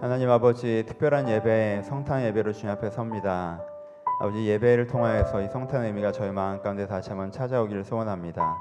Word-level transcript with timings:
하나님 0.00 0.30
아버지 0.30 0.84
특별한 0.86 1.28
예배 1.28 1.82
성탄 1.82 2.22
예배로 2.22 2.52
주님 2.52 2.72
앞에 2.74 2.88
섭니다. 2.90 3.60
아버지 4.20 4.46
예배를 4.46 4.86
통하여서 4.86 5.42
이 5.42 5.48
성탄 5.48 5.84
의미가 5.86 6.12
저희 6.12 6.30
마음 6.30 6.62
가운데 6.62 6.86
다시 6.86 7.08
한번 7.10 7.32
찾아오기를 7.32 7.84
소원합니다. 7.84 8.56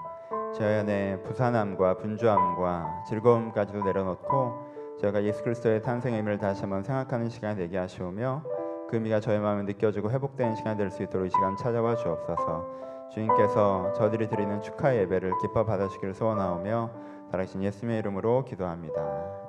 저희 0.55 0.75
안에 0.79 1.21
부산함과 1.21 1.97
분주함과 1.97 3.03
즐거움까지도 3.07 3.83
내려놓고 3.83 4.97
저희가 4.99 5.23
예수 5.23 5.43
그리스도의 5.43 5.83
탄생 5.83 6.15
의미를 6.15 6.39
다시 6.39 6.61
한번 6.61 6.83
생각하는 6.83 7.29
시간이 7.29 7.55
되게 7.55 7.77
하시오며 7.77 8.41
그 8.89 8.95
의미가 8.95 9.19
저희 9.19 9.37
마음에 9.37 9.61
느껴지고 9.61 10.09
회복되는 10.09 10.55
시간이 10.55 10.77
될 10.77 10.89
수 10.89 11.03
있도록 11.03 11.27
이 11.27 11.29
시간 11.29 11.55
찾아와 11.55 11.95
주옵소서. 11.95 12.65
주님께서 13.11 13.93
저들이 13.93 14.27
드리는 14.27 14.59
축하 14.61 14.95
예배를 14.95 15.33
기뻐 15.41 15.65
받으시기를 15.65 16.15
소원하오며 16.15 16.89
달하신 17.31 17.61
예수님의 17.61 17.99
이름으로 17.99 18.43
기도합니다. 18.43 19.46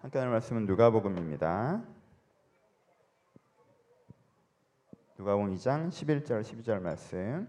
함께 0.00 0.20
하는 0.20 0.32
말씀은 0.32 0.66
누가복음입니다. 0.66 1.82
누가복음 5.18 5.52
2장 5.56 5.88
11절 5.88 6.42
12절 6.42 6.80
말씀. 6.80 7.48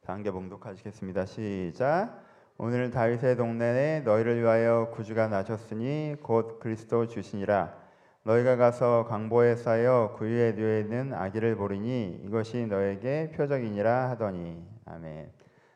다 0.00 0.14
함께 0.14 0.30
봉독하시겠습니다. 0.30 1.26
시작. 1.26 2.24
오늘 2.56 2.90
다윗의 2.90 3.36
동네에 3.36 4.00
너희를 4.00 4.40
위하여 4.40 4.90
구주가 4.94 5.28
나셨으니 5.28 6.16
곧 6.22 6.60
그리스도 6.60 7.06
주시니라. 7.06 7.76
너희가 8.22 8.56
가서 8.56 9.04
강보에 9.04 9.54
쌓여 9.54 10.14
구유에 10.16 10.52
뉘어 10.52 10.78
있는 10.78 11.12
아기를 11.12 11.56
보리니 11.56 12.22
이것이 12.24 12.66
너에게 12.66 13.32
표적이니라 13.32 14.08
하더니 14.08 14.66
아멘. 14.86 15.30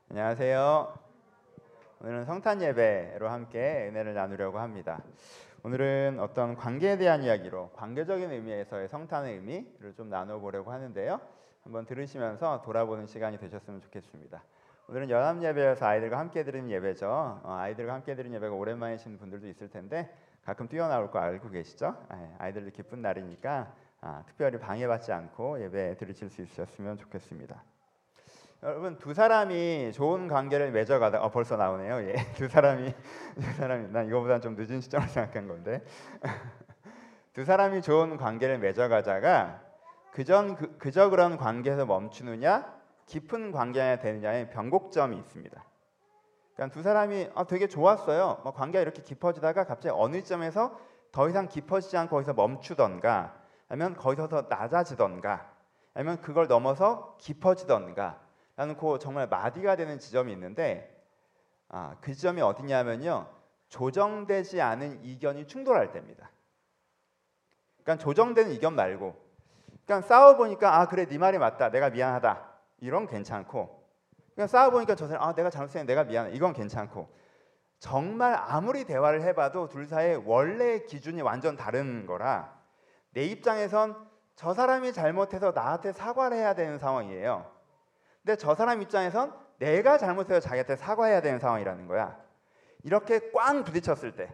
안녕하세요. 0.09 0.99
오늘은 2.02 2.24
성탄 2.24 2.62
예배로 2.62 3.28
함께 3.28 3.86
은혜를 3.90 4.14
나누려고 4.14 4.59
합니다. 4.59 5.02
오늘은 5.62 6.16
어떤 6.18 6.56
관계에 6.56 6.96
대한 6.96 7.23
이야기로 7.23 7.73
관계적인 7.74 8.30
의미에서의 8.30 8.88
성탄의 8.88 9.34
의미를 9.34 9.93
좀 9.95 10.09
나눠보려고 10.09 10.73
하는데요. 10.73 11.21
한번 11.62 11.84
들으시면서 11.84 12.62
돌아보는 12.62 13.06
시간이 13.06 13.37
되셨으면 13.37 13.82
좋겠습니다. 13.82 14.43
오늘은 14.88 15.10
연합 15.10 15.43
예배여서 15.43 15.84
아이들과 15.84 16.18
함께 16.18 16.43
드리는 16.43 16.71
예배죠. 16.71 17.06
어, 17.06 17.52
아이들과 17.52 17.93
함께 17.93 18.15
드리는 18.15 18.34
예배가 18.34 18.54
오랜만이신 18.54 19.18
분들도 19.18 19.46
있을 19.48 19.68
텐데 19.68 20.10
가끔 20.43 20.68
뛰어나올 20.68 21.10
거 21.10 21.18
알고 21.18 21.51
계시죠? 21.51 21.95
예, 22.15 22.34
아이들도 22.38 22.71
기쁜 22.71 23.02
날이니까 23.02 23.74
아, 24.01 24.23
특별히 24.26 24.59
방해받지 24.59 25.12
않고 25.12 25.62
예배 25.65 25.98
드리실 25.98 26.30
수 26.30 26.40
있으셨으면 26.40 26.96
좋겠습니다. 26.96 27.62
여러분 28.62 28.98
두 28.98 29.14
사람이 29.14 29.92
좋은 29.94 30.28
관계를 30.28 30.70
맺어가다 30.70 31.22
어 31.22 31.30
벌써 31.30 31.56
나오네요. 31.56 32.02
예. 32.02 32.14
두 32.36 32.46
사람이 32.46 32.92
두 33.34 33.52
사람이 33.54 33.88
난 33.90 34.06
이거보다는 34.06 34.42
좀 34.42 34.54
늦은 34.54 34.82
시점을 34.82 35.08
생각한 35.08 35.48
건데 35.48 35.82
두 37.32 37.44
사람이 37.46 37.80
좋은 37.80 38.18
관계를 38.18 38.58
맺어가자가 38.58 39.62
그전 40.12 40.56
그, 40.56 40.76
그저 40.76 41.08
그런 41.08 41.38
관계에서 41.38 41.86
멈추느냐 41.86 42.80
깊은 43.06 43.52
관계가 43.52 43.98
되느냐의 44.00 44.50
변곡점이 44.50 45.16
있습니다. 45.16 45.64
그러니까 46.54 46.74
두 46.74 46.82
사람이 46.82 47.30
아, 47.34 47.44
되게 47.44 47.66
좋았어요. 47.66 48.40
뭐 48.42 48.52
관계가 48.52 48.82
이렇게 48.82 49.02
깊어지다가 49.02 49.64
갑자기 49.64 49.94
어느 49.96 50.22
점에서 50.22 50.78
더 51.12 51.30
이상 51.30 51.48
깊어지지 51.48 51.96
않고 51.96 52.16
거기서 52.16 52.34
멈추던가 52.34 53.34
아니면 53.70 53.96
거기서 53.96 54.28
더 54.28 54.46
낮아지던가 54.50 55.50
아니면 55.94 56.20
그걸 56.20 56.46
넘어서 56.46 57.16
깊어지던가 57.18 58.29
그 58.68 58.98
정말 58.98 59.26
마디가 59.26 59.76
되는 59.76 59.98
지점이 59.98 60.32
있는데 60.32 60.96
아, 61.68 61.96
그 62.00 62.14
지점이 62.14 62.40
어디냐면요. 62.42 63.26
조정되지 63.68 64.60
않은 64.60 65.04
이견이 65.04 65.47
충돌할 65.47 65.92
때입니다. 65.92 66.30
그러니까 67.82 68.03
조정되는 68.04 68.50
이견 68.53 68.75
말고 68.75 69.14
그러니까 69.86 70.06
싸워 70.06 70.36
보니까 70.36 70.81
아 70.81 70.86
그래 70.86 71.06
네 71.06 71.19
말이 71.19 71.38
맞다. 71.38 71.70
내가 71.70 71.91
미안하다. 71.91 72.49
이런 72.81 73.06
괜찮고 73.06 73.81
그냥 74.34 74.49
싸워 74.49 74.70
보니까 74.70 74.94
저 74.94 75.06
사람 75.06 75.22
아 75.22 75.34
내가 75.34 75.50
잘못했네. 75.50 75.87
내가 75.87 76.04
미안해. 76.04 76.32
이건 76.32 76.53
괜찮고 76.53 77.09
정말 77.78 78.34
아무리 78.34 78.84
대화를 78.84 79.22
해봐도 79.22 79.69
둘 79.69 79.87
사이의 79.87 80.22
원래 80.26 80.81
기준이 80.81 81.22
완전 81.22 81.56
다른 81.56 82.06
거라 82.06 82.60
내 83.12 83.25
입장에선 83.25 84.10
저 84.34 84.53
사람이 84.53 84.93
잘못해서 84.93 85.53
나한테 85.53 85.93
사과를 85.93 86.37
해야 86.37 86.54
되는 86.54 86.78
상황이에요. 86.78 87.59
근데 88.22 88.36
저 88.36 88.54
사람 88.54 88.82
입장에선 88.82 89.34
내가 89.58 89.98
잘못해서 89.98 90.41
자기한테 90.41 90.76
사과해야 90.76 91.20
되는 91.20 91.38
상황이라는 91.38 91.86
거야. 91.86 92.19
이렇게 92.82 93.31
꽝 93.32 93.64
부딪혔을 93.64 94.16
때 94.16 94.32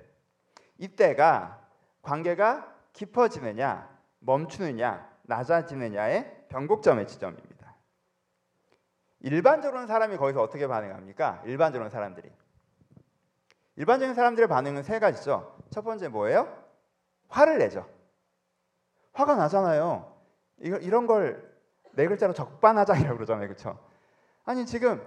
이때가 0.78 1.60
관계가 2.02 2.72
깊어지느냐 2.92 3.88
멈추느냐 4.20 5.08
낮아지느냐의 5.22 6.46
변곡점의 6.48 7.06
지점입니다. 7.08 7.74
일반적으로는 9.20 9.88
사람이 9.88 10.16
거기서 10.16 10.42
어떻게 10.42 10.66
반응합니까? 10.68 11.42
일반적으로 11.46 11.90
사람들이 11.90 12.30
일반적인 13.76 14.14
사람들의 14.14 14.48
반응은 14.48 14.82
세 14.84 14.98
가지죠. 14.98 15.58
첫 15.70 15.82
번째 15.82 16.08
뭐예요? 16.08 16.64
화를 17.28 17.58
내죠. 17.58 17.88
화가 19.12 19.34
나잖아요. 19.36 20.16
이런 20.58 21.06
걸 21.06 21.55
네 21.96 22.06
글자로 22.08 22.34
적반하장이라고 22.34 23.16
그러잖아요. 23.16 23.48
그렇죠? 23.48 23.78
아니 24.44 24.66
지금 24.66 25.02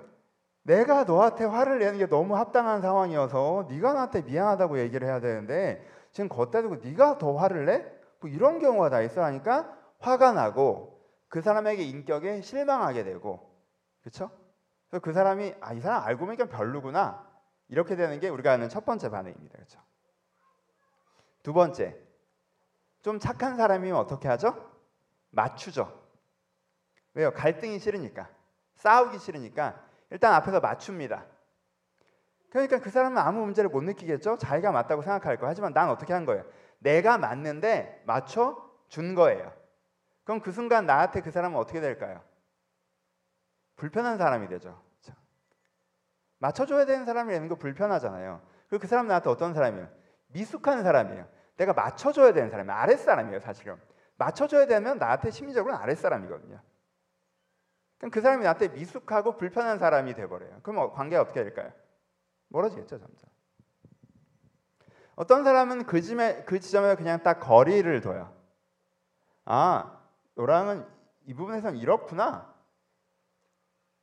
내가 0.63 1.05
너한테 1.05 1.45
화를 1.45 1.79
내는 1.79 1.99
게 1.99 2.07
너무 2.07 2.35
합당한 2.37 2.81
상황이어서 2.81 3.67
네가 3.69 3.93
나한테 3.93 4.23
미안하다고 4.23 4.79
얘기를 4.79 5.07
해야 5.07 5.19
되는데 5.21 5.85
지금 6.11 6.29
걷다 6.29 6.61
대고 6.61 6.77
네가 6.77 7.17
더 7.19 7.35
화를 7.37 7.65
내? 7.65 7.85
뭐 8.21 8.29
이런 8.29 8.59
경우가 8.59 8.89
다 8.89 9.01
있어 9.01 9.23
하니까 9.23 9.75
화가 9.99 10.33
나고 10.33 11.01
그 11.29 11.41
사람에게 11.41 11.83
인격에 11.83 12.41
실망하게 12.41 13.03
되고 13.05 13.49
그렇죠? 14.01 14.31
그래서 14.89 15.01
그 15.03 15.13
사람이 15.13 15.55
아 15.61 15.73
이 15.73 15.81
사람 15.81 16.03
알고 16.03 16.25
보니까 16.25 16.45
별로구나 16.47 17.27
이렇게 17.69 17.95
되는 17.95 18.19
게 18.19 18.29
우리가 18.29 18.53
아는 18.53 18.69
첫 18.69 18.85
번째 18.85 19.09
반응입니다. 19.09 19.55
그렇죠? 19.55 19.79
두 21.43 21.53
번째 21.53 21.97
좀 23.01 23.19
착한 23.19 23.55
사람이면 23.55 23.97
어떻게 23.97 24.27
하죠? 24.27 24.55
맞추죠. 25.31 26.08
왜요? 27.19 27.33
갈등이 27.33 27.79
싫으니까. 27.79 28.29
싸우기 28.75 29.19
싫으니까 29.19 29.83
일단 30.09 30.33
앞에서 30.35 30.61
맞춥니다. 30.61 31.25
그러니까 32.49 32.79
그 32.79 32.89
사람은 32.89 33.17
아무 33.17 33.43
문제를 33.43 33.69
못 33.69 33.83
느끼겠죠? 33.83 34.37
자기가 34.37 34.71
맞다고 34.71 35.01
생각할 35.01 35.37
거. 35.37 35.45
하지만 35.45 35.73
난 35.73 35.89
어떻게 35.89 36.13
한 36.13 36.25
거예요? 36.25 36.45
내가 36.79 37.17
맞는데 37.17 38.03
맞춰 38.05 38.57
준 38.87 39.15
거예요. 39.15 39.51
그럼 40.23 40.39
그 40.39 40.53
순간 40.53 40.85
나한테 40.85 41.19
그 41.19 41.29
사람은 41.29 41.59
어떻게 41.59 41.81
될까요? 41.81 42.23
불편한 43.75 44.17
사람이 44.17 44.47
되죠. 44.47 44.81
맞춰줘야 46.37 46.85
되는 46.85 47.05
사람이라는 47.05 47.49
거 47.49 47.55
불편하잖아요. 47.55 48.41
그리고 48.69 48.81
그 48.81 48.87
사람 48.87 49.07
나한테 49.07 49.29
어떤 49.29 49.53
사람이에요? 49.53 49.89
미숙한 50.27 50.83
사람이에요. 50.83 51.27
내가 51.57 51.73
맞춰줘야 51.73 52.31
되는 52.31 52.49
사람이에요. 52.49 52.77
아랫사람이에요, 52.77 53.39
사실은. 53.41 53.75
맞춰줘야 54.15 54.67
되면 54.67 54.97
나한테 54.97 55.31
심리적으로는 55.31 55.81
아랫사람이거든요. 55.83 56.61
그럼 57.99 58.11
그 58.11 58.21
사람이 58.21 58.43
나한테 58.43 58.69
미숙하고 58.69 59.37
불편한 59.37 59.77
사람이 59.77 60.15
돼버려요. 60.15 60.61
그럼 60.63 60.79
어, 60.79 60.91
관계가 60.91 61.21
어떻게 61.21 61.43
될까요? 61.43 61.71
멀어지겠죠, 62.47 62.97
점점. 62.97 63.29
어떤 65.15 65.43
사람은 65.43 65.85
그 65.85 66.01
지점에, 66.01 66.43
그 66.45 66.59
지점에 66.59 66.95
그냥 66.95 67.21
딱 67.23 67.39
거리를 67.39 68.01
둬요. 68.01 68.33
아, 69.43 69.99
너랑은 70.35 70.87
이 71.25 71.33
부분에선 71.33 71.75
이렇구나. 71.75 72.53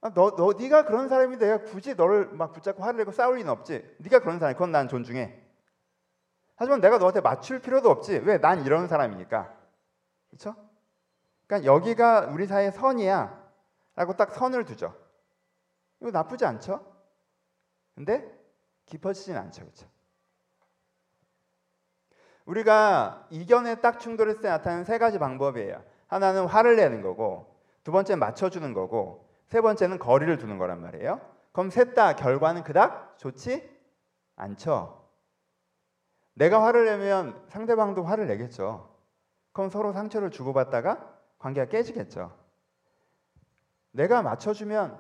아, 0.03 0.13
너, 0.13 0.37
너, 0.37 0.53
네가 0.53 0.85
그런 0.85 1.09
사람인데 1.09 1.47
내가 1.47 1.65
굳이 1.65 1.95
너를 1.95 2.29
막 2.33 2.53
붙잡고 2.53 2.83
화를 2.83 2.99
내고 2.99 3.13
싸울 3.13 3.37
리는 3.39 3.51
없지. 3.51 3.97
네가 3.99 4.19
그런 4.19 4.39
사람, 4.39 4.53
그건 4.53 4.73
난 4.73 4.89
존중해. 4.89 5.43
하지만 6.57 6.83
내가 6.83 6.99
너한테 6.99 7.23
맞출 7.23 7.61
필요도 7.61 7.91
없지. 7.91 8.19
왜? 8.19 8.39
난 8.39 8.65
이런 8.67 8.87
사람이니까. 8.87 9.55
그렇죠? 10.29 10.55
그러니까 11.47 11.73
여기가 11.73 12.27
우리 12.27 12.47
사이의 12.47 12.73
선이야. 12.73 13.46
라고 13.97 14.15
딱 14.15 14.35
선을 14.35 14.65
두죠. 14.65 14.95
이거 16.01 16.11
나쁘지 16.11 16.45
않죠? 16.45 16.85
근데 17.95 18.31
깊어지진 18.85 19.37
않죠. 19.37 19.63
그렇죠? 19.63 19.89
우리가 22.45 23.27
이견에 23.31 23.81
딱 23.81 23.99
충돌했을 23.99 24.41
때 24.41 24.49
나타나는 24.49 24.85
세 24.85 24.99
가지 24.99 25.19
방법이에요. 25.19 25.83
하나는 26.07 26.47
화를 26.47 26.77
내는 26.77 27.03
거고, 27.03 27.61
두 27.83 27.91
번째는 27.91 28.21
맞춰주는 28.21 28.73
거고, 28.73 29.29
세 29.47 29.61
번째는 29.61 29.99
거리를 29.99 30.39
두는 30.39 30.59
거란 30.59 30.81
말이에요. 30.81 31.21
그럼 31.53 31.71
셋 31.71 31.95
다 31.95 32.15
결과는 32.15 32.63
그닥 32.63 33.19
좋지 33.19 33.69
않죠. 34.37 35.11
내가 36.35 36.63
화를 36.63 36.85
내면 36.85 37.43
상대방도 37.49 38.05
화를 38.05 38.27
내겠죠. 38.27 38.95
그럼 39.53 39.71
서로 39.71 39.93
상처를 39.93 40.31
주고받다가 40.31 41.19
관계가 41.39 41.71
깨지겠죠. 41.71 42.46
내가 43.97 44.23
맞춰주면 44.23 44.99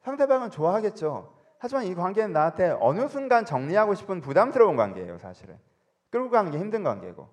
상대방은 0.00 0.50
좋아하겠죠. 0.50 1.34
하지만 1.58 1.84
이 1.84 1.94
관계는 1.94 2.32
나한테 2.32 2.76
어느 2.80 3.08
순간 3.08 3.44
정리하고 3.44 3.94
싶은 3.94 4.20
부담스러운 4.20 4.76
관계예요, 4.76 5.18
사실은. 5.18 5.58
끌고 6.10 6.30
가는 6.30 6.50
게 6.50 6.58
힘든 6.58 6.82
관계고. 6.82 7.28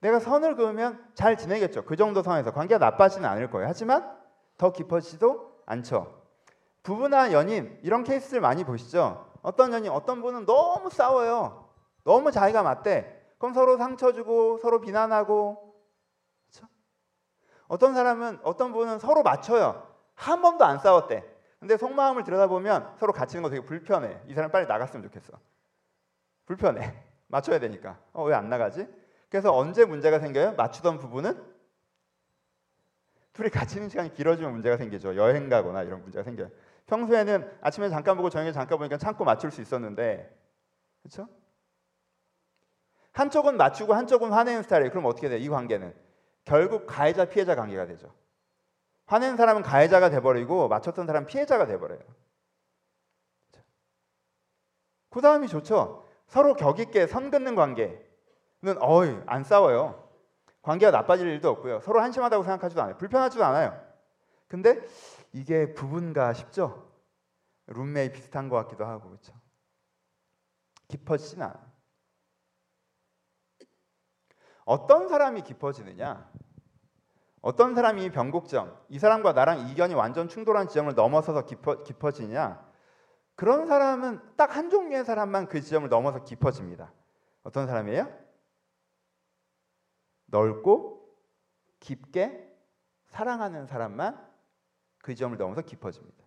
내가 0.00 0.18
선을 0.18 0.56
그으면 0.56 1.02
잘 1.14 1.36
지내겠죠. 1.36 1.84
그 1.84 1.96
정도 1.96 2.22
선에서 2.22 2.52
관계가 2.52 2.78
나빠지는 2.78 3.28
않을 3.28 3.50
거예요. 3.50 3.68
하지만 3.68 4.18
더 4.56 4.72
깊어지지도 4.72 5.62
않죠. 5.66 6.22
부부나 6.82 7.32
연인 7.32 7.78
이런 7.82 8.02
케이스를 8.02 8.40
많이 8.40 8.64
보시죠. 8.64 9.30
어떤 9.42 9.72
연인, 9.72 9.90
어떤 9.90 10.22
분은 10.22 10.46
너무 10.46 10.90
싸워요. 10.90 11.68
너무 12.04 12.30
자기가 12.32 12.62
맞대. 12.62 13.18
그럼 13.38 13.52
서로 13.52 13.76
상처 13.76 14.12
주고 14.12 14.58
서로 14.58 14.80
비난하고. 14.80 15.74
그렇죠? 16.50 16.66
어떤 17.68 17.94
사람은 17.94 18.40
어떤 18.42 18.72
분은 18.72 18.98
서로 18.98 19.22
맞춰요. 19.22 19.89
한 20.20 20.42
번도 20.42 20.64
안 20.64 20.78
싸웠대. 20.78 21.24
근데 21.58 21.76
속마음을 21.76 22.24
들여다보면 22.24 22.96
서로 22.98 23.12
갇히는 23.12 23.42
거 23.42 23.48
되게 23.48 23.64
불편해. 23.64 24.20
이 24.26 24.34
사람 24.34 24.50
빨리 24.50 24.66
나갔으면 24.66 25.02
좋겠어. 25.04 25.38
불편해. 26.46 26.94
맞춰야 27.28 27.58
되니까. 27.58 27.98
어, 28.12 28.24
왜 28.24 28.34
안 28.34 28.48
나가지? 28.50 28.86
그래서 29.30 29.56
언제 29.56 29.84
문제가 29.84 30.18
생겨요? 30.18 30.54
맞추던 30.54 30.98
부부는 30.98 31.42
둘이 33.32 33.48
있는 33.76 33.88
시간이 33.88 34.12
길어지면 34.12 34.52
문제가 34.52 34.76
생기죠. 34.76 35.16
여행 35.16 35.48
가거나 35.48 35.84
이런 35.84 36.02
문제가 36.02 36.22
생겨요. 36.24 36.50
평소에는 36.86 37.50
아침에 37.62 37.88
잠깐 37.88 38.16
보고 38.16 38.28
저녁에 38.28 38.52
잠깐 38.52 38.76
보니까 38.78 38.98
참고 38.98 39.24
맞출 39.24 39.50
수 39.50 39.62
있었는데 39.62 40.36
그렇죠? 41.02 41.28
한쪽은 43.12 43.56
맞추고 43.56 43.94
한쪽은 43.94 44.32
화내는 44.32 44.62
스타일이에요. 44.64 44.90
그럼 44.90 45.06
어떻게 45.06 45.28
돼요? 45.28 45.38
이 45.38 45.48
관계는 45.48 45.94
결국 46.44 46.86
가해자 46.86 47.24
피해자 47.26 47.54
관계가 47.54 47.86
되죠. 47.86 48.12
화낸 49.10 49.36
사람은 49.36 49.62
가해자가 49.62 50.08
돼버리고 50.08 50.68
맞췄던 50.68 51.04
사람은 51.04 51.26
피해자가 51.26 51.66
돼버려요. 51.66 51.98
그 55.10 55.20
다음이 55.20 55.48
좋죠. 55.48 56.06
서로 56.28 56.54
격 56.54 56.78
있게 56.78 57.08
선 57.08 57.32
긋는 57.32 57.56
관계는 57.56 57.98
어이 58.78 59.20
안 59.26 59.42
싸워요. 59.42 60.08
관계가 60.62 60.92
나빠질 60.92 61.26
일도 61.26 61.50
없고요. 61.50 61.80
서로 61.80 62.00
한심하다고 62.00 62.44
생각하지도 62.44 62.82
않아요. 62.82 62.98
불편하지도 62.98 63.44
않아요. 63.46 63.84
근데 64.46 64.80
이게 65.32 65.74
부분가 65.74 66.32
싶죠? 66.32 66.88
룸메이 67.66 68.12
비슷한 68.12 68.48
것 68.48 68.54
같기도 68.58 68.84
하고 68.84 69.08
그렇죠? 69.08 69.32
깊어지진. 70.86 71.42
어떤 74.64 75.08
사람이 75.08 75.42
깊어지느냐? 75.42 76.30
어떤 77.40 77.74
사람이 77.74 78.10
변곡점, 78.10 78.76
이 78.88 78.98
사람과 78.98 79.32
나랑 79.32 79.68
이견이 79.70 79.94
완전 79.94 80.28
충돌한 80.28 80.68
지점을 80.68 80.94
넘어서서 80.94 81.44
깊어, 81.46 81.82
깊어지냐? 81.82 82.68
그런 83.36 83.66
사람은 83.66 84.36
딱 84.36 84.56
한 84.56 84.68
종류의 84.70 85.04
사람만 85.04 85.48
그 85.48 85.60
지점을 85.62 85.88
넘어서 85.88 86.24
깊어집니다. 86.24 86.92
어떤 87.42 87.66
사람이에요? 87.66 88.08
넓고 90.26 91.08
깊게 91.80 92.48
사랑하는 93.06 93.66
사람만 93.66 94.28
그 95.02 95.14
지점을 95.14 95.36
넘어서 95.38 95.62
깊어집니다. 95.62 96.24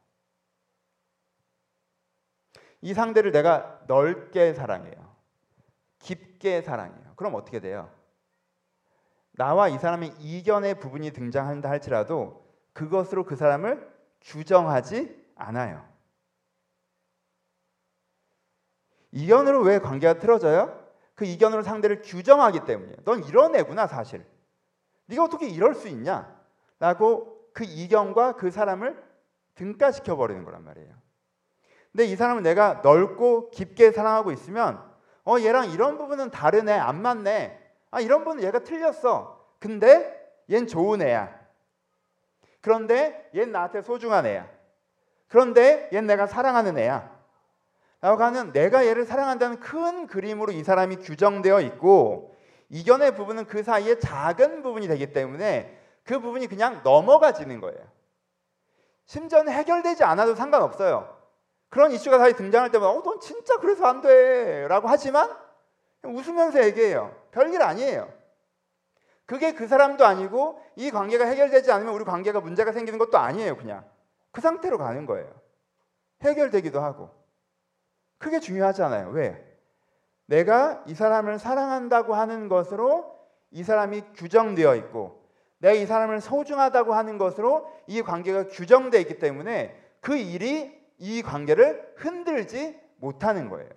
이 2.81 2.93
상대를 2.93 3.31
내가 3.31 3.81
넓게 3.87 4.53
사랑해요. 4.53 5.15
깊게 5.99 6.61
사랑해요. 6.61 7.13
그럼 7.15 7.35
어떻게 7.35 7.59
돼요? 7.59 7.89
나와 9.33 9.67
이 9.67 9.77
사람의 9.77 10.13
이견의 10.19 10.79
부분이 10.79 11.11
등장한다 11.11 11.69
할지라도 11.69 12.45
그것으로 12.73 13.25
그 13.25 13.35
사람을 13.35 13.91
규정하지 14.21 15.23
않아요. 15.35 15.85
이견으로 19.11 19.61
왜 19.61 19.79
관계가 19.79 20.19
틀어져요? 20.19 20.83
그 21.15 21.25
이견으로 21.25 21.61
상대를 21.61 22.01
규정하기 22.01 22.65
때문이에요. 22.65 22.97
넌 23.05 23.23
이런 23.23 23.55
애구나 23.55 23.87
사실. 23.87 24.25
네가 25.05 25.23
어떻게 25.23 25.47
이럴 25.47 25.75
수 25.75 25.87
있냐? 25.87 26.35
라고 26.79 27.49
그 27.53 27.63
이견과 27.63 28.33
그 28.33 28.49
사람을 28.49 29.01
등가시켜 29.55 30.15
버리는 30.15 30.43
거란 30.43 30.63
말이에요. 30.63 30.93
근데 31.91 32.05
이 32.05 32.15
사람을 32.15 32.41
내가 32.41 32.81
넓고 32.83 33.51
깊게 33.51 33.91
사랑하고 33.91 34.31
있으면 34.31 34.83
어 35.25 35.39
얘랑 35.39 35.71
이런 35.71 35.97
부분은 35.97 36.31
다르네 36.31 36.73
안 36.73 37.01
맞네 37.01 37.62
아 37.93 38.01
이런 38.01 38.23
부분은 38.23 38.43
얘가 38.43 38.59
틀렸어 38.59 39.39
근데 39.59 40.19
얜 40.49 40.67
좋은 40.67 41.01
애야 41.03 41.39
그런데 42.59 43.29
얜 43.35 43.49
나한테 43.49 43.83
소중한 43.83 44.25
애야 44.25 44.49
그런데 45.27 45.89
얜 45.93 46.03
내가 46.03 46.25
사랑하는 46.25 46.79
애야 46.79 47.13
라고 48.01 48.23
하는 48.23 48.51
내가 48.51 48.85
얘를 48.87 49.05
사랑한다는 49.05 49.59
큰 49.59 50.07
그림으로 50.07 50.51
이 50.51 50.63
사람이 50.63 50.97
규정되어 50.97 51.61
있고 51.61 52.35
이견의 52.69 53.15
부분은 53.15 53.45
그 53.45 53.61
사이에 53.61 53.99
작은 53.99 54.63
부분이 54.63 54.87
되기 54.87 55.13
때문에 55.13 55.79
그 56.03 56.19
부분이 56.19 56.47
그냥 56.47 56.81
넘어가지는 56.83 57.61
거예요. 57.61 57.79
심지어는 59.05 59.53
해결되지 59.53 60.03
않아도 60.03 60.33
상관없어요. 60.35 61.15
그런 61.69 61.91
이슈가 61.91 62.17
다시 62.17 62.35
등장할 62.35 62.71
때마다 62.71 62.91
어, 62.91 63.03
넌 63.03 63.19
진짜 63.19 63.57
그래서 63.57 63.85
안 63.85 64.01
돼. 64.01 64.67
라고 64.67 64.87
하지만 64.87 65.29
웃으면서 66.03 66.63
얘기해요. 66.65 67.15
별일 67.31 67.61
아니에요. 67.61 68.11
그게 69.25 69.53
그 69.53 69.67
사람도 69.67 70.05
아니고 70.05 70.61
이 70.75 70.91
관계가 70.91 71.25
해결되지 71.25 71.71
않으면 71.71 71.93
우리 71.93 72.03
관계가 72.03 72.41
문제가 72.41 72.71
생기는 72.71 72.99
것도 72.99 73.17
아니에요. 73.17 73.55
그냥 73.57 73.85
그 74.31 74.41
상태로 74.41 74.77
가는 74.77 75.05
거예요. 75.05 75.31
해결되기도 76.21 76.81
하고. 76.81 77.09
크게 78.17 78.39
중요하잖아요. 78.39 79.09
왜? 79.09 79.43
내가 80.25 80.83
이 80.87 80.95
사람을 80.95 81.39
사랑한다고 81.39 82.13
하는 82.13 82.47
것으로 82.47 83.13
이 83.51 83.63
사람이 83.63 84.03
규정되어 84.15 84.75
있고 84.75 85.23
내가 85.59 85.73
이 85.73 85.85
사람을 85.85 86.21
소중하다고 86.21 86.93
하는 86.93 87.17
것으로 87.17 87.69
이 87.87 88.01
관계가 88.01 88.47
규정되어 88.47 88.99
있기 89.01 89.19
때문에 89.19 89.79
그 90.01 90.17
일이 90.17 90.81
이 90.97 91.21
관계를 91.21 91.93
흔들지 91.97 92.79
못하는 92.97 93.49
거예요. 93.49 93.69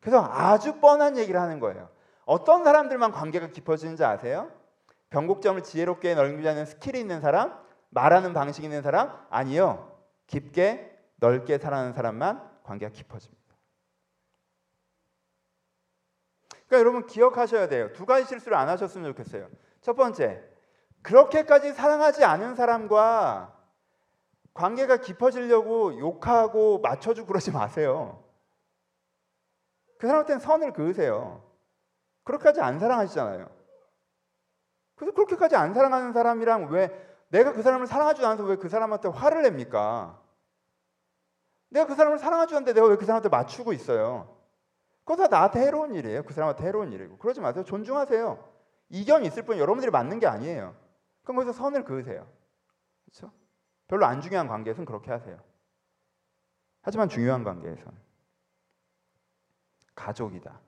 그래서 0.00 0.24
아주 0.32 0.80
뻔한 0.80 1.16
얘기를 1.16 1.40
하는 1.40 1.60
거예요. 1.60 1.88
어떤 2.24 2.64
사람들만 2.64 3.12
관계가 3.12 3.48
깊어지는지 3.48 4.04
아세요? 4.04 4.50
변곡점을 5.10 5.62
지혜롭게 5.62 6.14
넓히자는 6.14 6.64
스킬이 6.64 6.98
있는 7.00 7.20
사람, 7.20 7.58
말하는 7.90 8.32
방식이 8.32 8.66
있는 8.66 8.82
사람 8.82 9.12
아니요. 9.30 9.98
깊게 10.26 10.98
넓게 11.16 11.58
살아가는 11.58 11.92
사람만 11.92 12.48
관계가 12.62 12.92
깊어집니다. 12.92 13.40
그러니까 16.68 16.78
여러분 16.78 17.06
기억하셔야 17.06 17.68
돼요. 17.68 17.92
두 17.92 18.06
가지 18.06 18.26
실수를 18.26 18.56
안 18.56 18.68
하셨으면 18.68 19.10
좋겠어요. 19.10 19.48
첫 19.80 19.94
번째, 19.94 20.40
그렇게까지 21.02 21.72
사랑하지 21.72 22.24
않은 22.24 22.54
사람과 22.54 23.56
관계가 24.54 24.98
깊어지려고 24.98 25.98
욕하고 25.98 26.78
맞춰주고 26.80 27.26
그러지 27.26 27.50
마세요. 27.50 28.22
그 30.00 30.06
사람한테는 30.06 30.40
선을 30.40 30.72
그으세요. 30.72 31.44
그렇게까지 32.24 32.60
안 32.62 32.78
사랑하시잖아요. 32.78 33.48
그래서 34.96 35.14
그렇게까지 35.14 35.56
안 35.56 35.74
사랑하는 35.74 36.12
사람이랑 36.12 36.70
왜 36.70 36.88
내가 37.28 37.52
그 37.52 37.62
사람을 37.62 37.86
사랑하지 37.86 38.24
않아서 38.24 38.44
왜 38.44 38.56
그 38.56 38.68
사람한테 38.68 39.08
화를 39.08 39.42
냅니까? 39.42 40.20
내가 41.68 41.86
그 41.86 41.94
사람을 41.94 42.18
사랑하지 42.18 42.54
않는데 42.54 42.72
내가 42.72 42.86
왜 42.86 42.96
그 42.96 43.04
사람한테 43.04 43.28
맞추고 43.28 43.72
있어요? 43.74 44.36
그거 45.04 45.16
다 45.16 45.28
나한테 45.28 45.60
해로운 45.60 45.94
일이에요. 45.94 46.22
그 46.24 46.32
사람한테 46.32 46.64
해로운 46.64 46.92
일이고. 46.92 47.18
그러지 47.18 47.40
마세요. 47.40 47.64
존중하세요. 47.64 48.48
이견이 48.88 49.26
있을 49.26 49.44
뿐 49.44 49.58
여러분들이 49.58 49.90
맞는 49.90 50.18
게 50.18 50.26
아니에요. 50.26 50.74
그럼 51.22 51.36
거기서 51.36 51.52
선을 51.52 51.84
그으세요. 51.84 52.26
그렇죠? 53.04 53.32
별로 53.86 54.06
안 54.06 54.20
중요한 54.20 54.48
관계에서는 54.48 54.86
그렇게 54.86 55.10
하세요. 55.10 55.38
하지만 56.82 57.08
중요한 57.08 57.44
관계에서는 57.44 58.09
가족이다. 60.00 60.58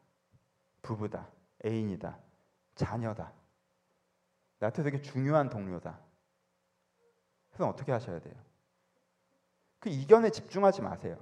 부부다. 0.83 1.27
애인이다. 1.65 2.19
자녀다. 2.75 3.33
나한테 4.59 4.83
되게 4.83 5.01
중요한 5.01 5.49
동료다. 5.49 5.99
그래서 7.49 7.69
어떻게 7.69 7.93
하셔야 7.93 8.21
돼요? 8.21 8.35
그 9.81 9.89
이견에 9.89 10.31
집중하지 10.31 10.83
마세요. 10.83 11.17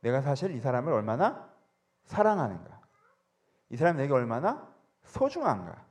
내가 0.00 0.20
사실 0.20 0.50
이 0.50 0.60
사람을 0.60 0.92
얼마나 0.92 1.50
사랑하는가. 2.04 2.80
이 3.70 3.76
사람이 3.76 3.98
내게 3.98 4.12
얼마나 4.12 4.72
소중한가. 5.04 5.84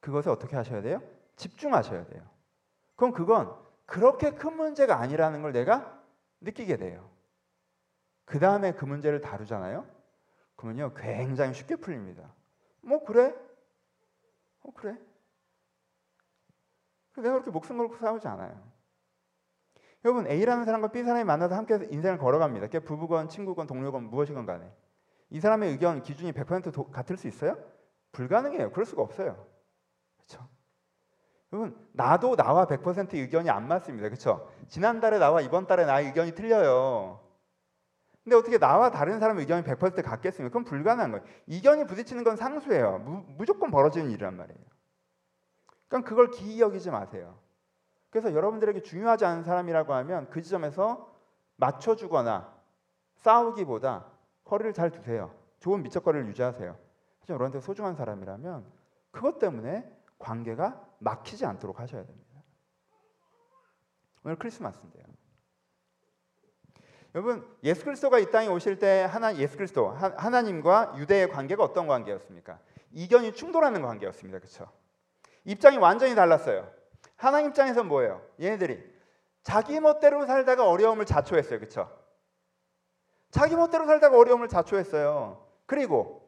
그것에 0.00 0.28
어떻게 0.28 0.56
하셔야 0.56 0.82
돼요? 0.82 1.02
집중하셔야 1.36 2.06
돼요. 2.06 2.22
그럼 2.96 3.12
그건 3.12 3.56
그렇게 3.86 4.32
큰 4.32 4.56
문제가 4.56 4.98
아니라는 4.98 5.40
걸 5.42 5.52
내가 5.52 6.02
느끼게 6.40 6.76
돼요. 6.76 7.13
그 8.24 8.38
다음에 8.38 8.72
그 8.72 8.84
문제를 8.84 9.20
다루잖아요. 9.20 9.86
그러면요, 10.56 10.94
굉장히 10.94 11.54
쉽게 11.54 11.76
풀립니다. 11.76 12.34
뭐, 12.80 13.04
그래? 13.04 13.34
어, 14.62 14.70
그래? 14.72 14.96
내가 17.16 17.32
그렇게 17.32 17.50
목숨 17.50 17.78
걸고 17.78 17.96
싸우지 17.96 18.26
않아요. 18.28 18.74
여러분 20.04 20.26
A라는 20.26 20.64
사람과 20.64 20.88
B 20.88 21.02
사람이 21.02 21.24
만나서 21.24 21.54
함께 21.54 21.78
인생을 21.90 22.18
걸어갑니다. 22.18 22.66
그게 22.66 22.80
부부건 22.80 23.28
친구건 23.28 23.66
동료건 23.66 24.10
무엇이건 24.10 24.44
간에 24.44 24.70
이 25.30 25.40
사람의 25.40 25.70
의견 25.70 26.02
기준이 26.02 26.32
100% 26.32 26.72
도, 26.72 26.90
같을 26.90 27.16
수 27.16 27.26
있어요? 27.26 27.56
불가능해요. 28.12 28.70
그럴 28.70 28.84
수가 28.84 29.02
없어요. 29.02 29.46
그렇죠? 30.16 30.46
여러분 31.52 31.88
나도 31.92 32.36
나와 32.36 32.66
100% 32.66 33.14
의견이 33.14 33.48
안 33.48 33.66
맞습니다. 33.66 34.08
그렇죠? 34.08 34.50
지난달에 34.68 35.18
나와 35.18 35.40
이번 35.40 35.66
달에 35.66 35.86
나의 35.86 36.08
의견이 36.08 36.34
틀려요. 36.34 37.23
근데 38.24 38.36
어떻게 38.36 38.58
나와 38.58 38.90
다른 38.90 39.20
사람의 39.20 39.42
의견이 39.42 39.62
100% 39.64 40.02
같겠습니까? 40.02 40.48
그건 40.48 40.64
불가능한 40.64 41.10
거예요. 41.10 41.24
이견이 41.46 41.86
부딪히는 41.86 42.24
건 42.24 42.36
상수예요. 42.36 42.98
무, 42.98 43.24
무조건 43.36 43.70
벌어지는 43.70 44.10
일이란 44.10 44.36
말이에요. 44.36 44.58
그러니까 45.88 46.08
그걸 46.08 46.30
기이 46.30 46.60
여기지 46.60 46.90
마세요. 46.90 47.38
그래서 48.08 48.32
여러분들에게 48.32 48.82
중요하지 48.82 49.26
않은 49.26 49.42
사람이라고 49.42 49.92
하면 49.92 50.30
그 50.30 50.40
지점에서 50.40 51.12
맞춰주거나 51.56 52.50
싸우기보다 53.16 54.06
거리를 54.44 54.72
잘 54.72 54.90
두세요. 54.90 55.34
좋은 55.60 55.82
미적거리를 55.82 56.26
유지하세요. 56.28 56.76
하지만 57.20 57.34
여러분한테 57.34 57.60
소중한 57.60 57.94
사람이라면 57.94 58.64
그것 59.10 59.38
때문에 59.38 59.90
관계가 60.18 60.82
막히지 60.98 61.44
않도록 61.44 61.78
하셔야 61.80 62.04
됩니다. 62.04 62.42
오늘 64.24 64.36
크리스마스인데요. 64.36 65.04
여러분 67.14 67.46
예수 67.62 67.84
그리스도가 67.84 68.18
이 68.18 68.30
땅에 68.30 68.48
오실 68.48 68.78
때 68.78 69.06
하나 69.08 69.36
예수 69.36 69.56
그리스도 69.56 69.88
하, 69.88 70.30
나님과 70.30 70.94
유대의 70.98 71.30
관계가 71.30 71.62
어떤 71.62 71.86
관계였습니까? 71.86 72.58
이견이 72.90 73.34
충돌하는 73.34 73.82
관계였습니다. 73.82 74.38
그렇죠? 74.38 74.70
입장이 75.44 75.76
완전히 75.78 76.14
달랐어요. 76.14 76.68
하나님 77.16 77.50
입장에서 77.50 77.84
뭐예요? 77.84 78.20
얘네들이 78.40 78.82
자기 79.42 79.78
멋대로 79.78 80.26
살다가 80.26 80.68
어려움을 80.68 81.04
자초했어요. 81.06 81.60
그렇죠? 81.60 81.88
자기 83.30 83.54
멋대로 83.54 83.86
살다가 83.86 84.18
어려움을 84.18 84.48
자초했어요. 84.48 85.46
그리고 85.66 86.24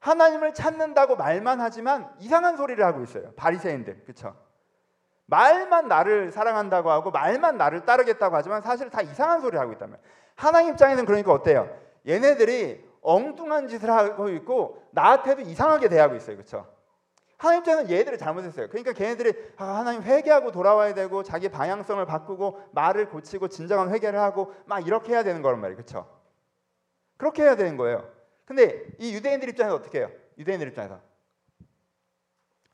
하나님을 0.00 0.54
찾는다고 0.54 1.16
말만 1.16 1.60
하지만 1.60 2.14
이상한 2.20 2.56
소리를 2.56 2.84
하고 2.84 3.02
있어요. 3.02 3.32
바리새인들. 3.34 4.04
그렇죠? 4.04 4.36
말만 5.28 5.88
나를 5.88 6.32
사랑한다고 6.32 6.90
하고 6.90 7.10
말만 7.10 7.58
나를 7.58 7.84
따르겠다고 7.84 8.34
하지만 8.34 8.62
사실 8.62 8.88
다 8.90 9.02
이상한 9.02 9.40
소리를 9.40 9.58
하고 9.60 9.72
있다면 9.72 9.98
하나님 10.34 10.72
입장에서는 10.72 11.04
그러니까 11.04 11.32
어때요? 11.32 11.68
얘네들이 12.06 12.82
엉뚱한 13.02 13.68
짓을 13.68 13.90
하고 13.90 14.30
있고 14.30 14.82
나한테도 14.92 15.42
이상하게 15.42 15.88
대하고 15.90 16.16
있어요. 16.16 16.36
그렇죠? 16.36 16.66
하나님 17.36 17.60
입장에서는 17.60 17.90
얘들이 17.90 18.16
잘못했어요. 18.16 18.68
그러니까 18.68 18.92
걔네들이 18.92 19.34
아, 19.58 19.64
하나님 19.64 20.02
회개하고 20.02 20.50
돌아와야 20.50 20.94
되고 20.94 21.22
자기 21.22 21.50
방향성을 21.50 22.04
바꾸고 22.06 22.62
말을 22.72 23.10
고치고 23.10 23.48
진정한 23.48 23.90
회개를 23.92 24.18
하고 24.18 24.54
막 24.64 24.86
이렇게 24.86 25.12
해야 25.12 25.22
되는 25.22 25.42
거란 25.42 25.60
말이에요. 25.60 25.76
그렇죠? 25.76 26.08
그렇게 27.18 27.42
해야 27.42 27.54
되는 27.54 27.76
거예요. 27.76 28.08
근데 28.46 28.82
이 28.98 29.14
유대인들 29.14 29.50
입장에서 29.50 29.76
어떻게 29.76 29.98
해요? 29.98 30.10
유대인들 30.38 30.68
입장에서 30.68 31.00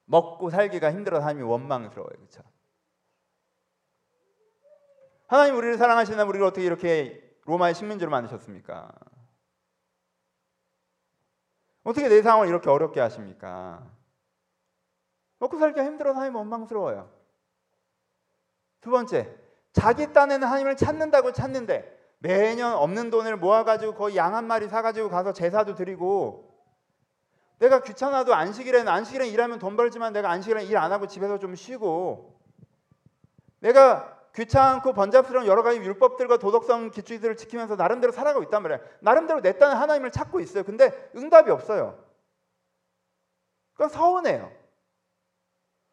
먹고 0.06 0.50
살기가 0.50 0.92
힘들어서 0.92 1.22
하나님이 1.22 1.44
원망스러워요. 1.48 2.16
그렇죠? 2.16 2.42
하나님 5.26 5.56
우리를 5.56 5.78
사랑하시나 5.78 6.24
우리를 6.24 6.44
어떻게 6.46 6.64
이렇게 6.64 7.38
로마의 7.46 7.74
식민지로 7.74 8.10
만드셨습니까? 8.10 8.92
어떻게 11.82 12.08
내 12.08 12.22
상황을 12.22 12.48
이렇게 12.48 12.70
어렵게 12.70 13.00
하십니까? 13.00 13.90
먹고 15.38 15.58
살기가 15.58 15.84
힘들어서 15.84 16.18
하나님 16.18 16.36
원망스러워요. 16.36 17.10
두 18.80 18.90
번째, 18.90 19.34
자기 19.72 20.12
딴에는 20.12 20.46
하나님을 20.46 20.76
찾는다고 20.76 21.32
찾는데 21.32 21.92
매년 22.18 22.74
없는 22.74 23.10
돈을 23.10 23.36
모아가지고 23.36 23.94
거의 23.94 24.16
양 24.16 24.34
한 24.34 24.46
마리 24.46 24.68
사가지고 24.68 25.10
가서 25.10 25.32
제사도 25.32 25.74
드리고 25.74 26.53
내가 27.58 27.82
귀찮아도 27.82 28.34
안식일에는 28.34 28.88
안식일에 28.88 29.28
일하면 29.28 29.58
돈 29.58 29.76
벌지만 29.76 30.12
내가 30.12 30.30
안식일에 30.30 30.64
일안 30.64 30.92
하고 30.92 31.06
집에서 31.06 31.38
좀 31.38 31.54
쉬고 31.54 32.38
내가 33.60 34.14
귀찮고 34.34 34.92
번잡스러운 34.92 35.46
여러 35.46 35.62
가지 35.62 35.78
율법들과 35.78 36.38
도덕성 36.38 36.90
기준들을 36.90 37.36
지키면서 37.36 37.76
나름대로 37.76 38.12
살아가고 38.12 38.42
있단 38.44 38.62
말이에요. 38.62 38.80
나름대로 39.00 39.40
내 39.40 39.56
딴에 39.58 39.74
하나님을 39.74 40.10
찾고 40.10 40.40
있어요. 40.40 40.64
근데 40.64 41.10
응답이 41.14 41.50
없어요. 41.50 42.02
그건 43.74 43.88
서운해요. 43.88 44.50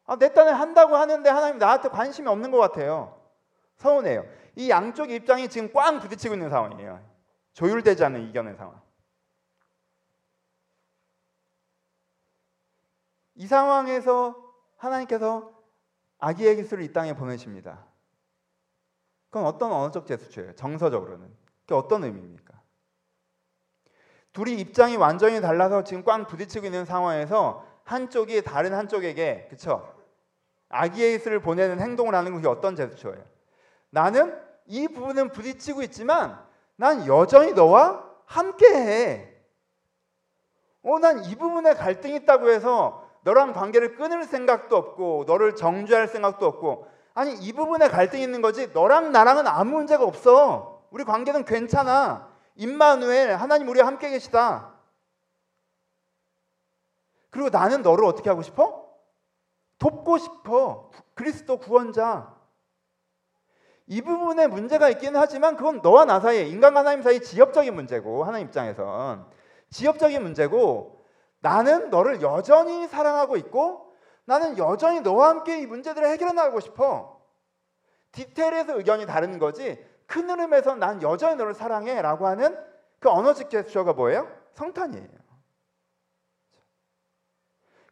아, 0.06 0.16
내 0.18 0.34
딴에 0.34 0.52
한다고 0.52 0.96
하는데 0.96 1.30
하나님 1.30 1.60
나한테 1.60 1.90
관심이 1.90 2.28
없는 2.28 2.50
것 2.50 2.58
같아요. 2.58 3.22
서운해요. 3.78 4.26
이 4.56 4.70
양쪽 4.70 5.12
입장이 5.12 5.48
지금 5.48 5.72
꽝 5.72 6.00
부딪히고 6.00 6.34
있는 6.34 6.50
상황이에요. 6.50 7.00
조율되지 7.54 8.04
않는 8.06 8.28
이견의 8.30 8.56
상황. 8.56 8.82
이 13.42 13.48
상황에서 13.48 14.36
하나님께서 14.78 15.52
아기의 16.20 16.58
기술을 16.58 16.84
이 16.84 16.94
땅에 16.94 17.16
보내십니다. 17.16 17.88
그건 19.32 19.48
어떤 19.48 19.72
언어적 19.72 20.06
제스처예요? 20.06 20.54
정서적으로는. 20.54 21.28
그게 21.62 21.74
어떤 21.74 22.04
의미입니까? 22.04 22.62
둘이 24.32 24.60
입장이 24.60 24.96
완전히 24.96 25.42
달라서 25.42 25.84
지금 25.84 26.04
꽝 26.04 26.28
부딪히고 26.28 26.68
있는 26.68 26.86
상황에서 26.86 27.66
한쪽이 27.84 28.44
다른 28.44 28.76
한쪽에게 28.76 29.48
그쵸? 29.50 29.92
아기의 30.70 31.18
기술을 31.18 31.42
보내는 31.42 31.80
행동을 31.80 32.14
하는 32.14 32.36
것이 32.36 32.46
어떤 32.46 32.76
제스처예요? 32.76 33.26
나는 33.90 34.40
이 34.68 34.88
부분은 34.88 35.32
부딪히고 35.32 35.82
있지만 35.82 36.40
난 36.76 37.08
여전히 37.08 37.54
너와 37.54 38.08
함께해. 38.26 39.34
어, 40.84 41.00
난 41.00 41.24
이 41.24 41.36
부분에 41.36 41.74
갈등이 41.74 42.18
있다고 42.18 42.52
해서 42.52 43.01
너랑 43.24 43.54
관계를 43.54 43.96
끊을 43.96 44.24
생각도 44.24 44.76
없고 44.76 45.26
너를 45.28 45.56
정죄할 45.56 46.08
생각도 46.08 46.46
없고 46.46 46.88
아니 47.14 47.34
이 47.34 47.54
부분에 47.54 47.88
갈등이 47.88 48.24
있는 48.24 48.42
거지 48.42 48.68
너랑 48.68 49.12
나랑은 49.12 49.48
아무 49.48 49.78
문제가 49.78 50.04
없어. 50.04 50.84
우리 50.92 51.04
관계는 51.04 51.46
괜찮아. 51.46 52.30
임마누엘 52.56 53.36
하나님 53.36 53.68
우리와 53.70 53.88
함께 53.88 54.10
계시다. 54.10 54.74
그리고 57.30 57.50
나는 57.50 57.82
너를 57.82 58.06
어떻게 58.06 58.30
하고 58.30 58.42
싶어? 58.42 58.86
돕고 59.78 60.18
싶어. 60.18 60.92
그리스도 61.14 61.58
구원자. 61.58 62.36
이 63.88 64.02
부분에 64.02 64.48
문제가 64.48 64.90
있기는 64.90 65.20
하지만 65.20 65.56
그건 65.56 65.82
너와 65.82 66.06
나 66.06 66.20
사이에 66.20 66.48
인간과 66.48 66.82
하나님 66.82 67.02
사이 67.02 67.22
지엽적인 67.22 67.74
문제고 67.74 68.24
하나님 68.24 68.48
입장에선 68.48 69.26
지엽적인 69.70 70.22
문제고 70.22 71.01
나는 71.42 71.90
너를 71.90 72.22
여전히 72.22 72.88
사랑하고 72.88 73.36
있고 73.38 73.94
나는 74.26 74.58
여전히 74.58 75.02
너와 75.02 75.30
함께 75.30 75.60
이 75.60 75.66
문제들을 75.66 76.08
해결해 76.08 76.34
나가고 76.34 76.60
싶어. 76.60 77.20
디테일에서 78.12 78.78
의견이 78.78 79.06
다른 79.06 79.40
거지 79.40 79.84
큰 80.06 80.30
흐름에서 80.30 80.76
난 80.76 81.02
여전히 81.02 81.36
너를 81.36 81.54
사랑해 81.54 82.02
라고 82.02 82.28
하는 82.28 82.58
그 83.00 83.10
언어적 83.10 83.50
제스처가 83.50 83.94
뭐예요? 83.94 84.30
성탄이에요. 84.54 85.08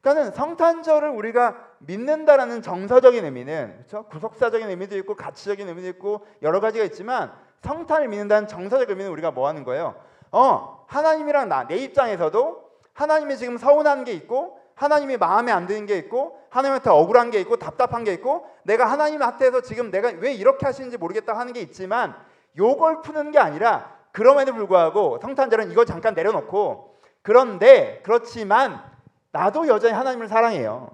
그러니까는 0.01 0.31
성탄절을 0.31 1.09
우리가 1.09 1.57
믿는다라는 1.79 2.61
정서적인 2.61 3.25
의미는 3.25 3.73
그렇죠? 3.77 4.05
구속사적인 4.07 4.69
의미도 4.69 4.97
있고 4.99 5.15
가치적인 5.15 5.67
의미도 5.67 5.87
있고 5.89 6.25
여러 6.41 6.59
가지가 6.59 6.85
있지만 6.85 7.33
성탄을 7.61 8.07
믿는다는 8.07 8.47
정서적 8.47 8.89
의미는 8.89 9.11
우리가 9.11 9.31
뭐 9.31 9.47
하는 9.47 9.63
거예요? 9.63 10.01
어, 10.31 10.85
하나님이랑 10.87 11.49
나 11.49 11.67
내 11.67 11.77
입장에서도 11.77 12.68
하나님이 12.99 13.37
지금 13.37 13.57
서운한 13.57 14.03
게 14.03 14.11
있고 14.11 14.59
하나님이 14.75 15.15
마음에 15.15 15.53
안 15.53 15.65
드는 15.65 15.85
게 15.85 15.97
있고 15.99 16.37
하나님한테 16.49 16.89
억울한 16.89 17.31
게 17.31 17.39
있고 17.39 17.55
답답한 17.55 18.03
게 18.03 18.11
있고 18.11 18.45
내가 18.63 18.91
하나님 18.91 19.21
앞에서 19.21 19.61
지금 19.61 19.89
내가 19.89 20.09
왜 20.17 20.33
이렇게 20.33 20.65
하시는지 20.65 20.97
모르겠다 20.97 21.37
하는 21.37 21.53
게 21.53 21.61
있지만 21.61 22.13
요걸 22.57 23.01
푸는 23.01 23.31
게 23.31 23.39
아니라 23.39 23.97
그럼에도 24.11 24.53
불구하고 24.53 25.17
성탄절은 25.21 25.71
이걸 25.71 25.85
잠깐 25.85 26.13
내려놓고 26.13 26.99
그런데 27.21 28.01
그렇지만 28.03 28.83
나도 29.31 29.69
여전히 29.69 29.93
하나님을 29.93 30.27
사랑해요. 30.27 30.89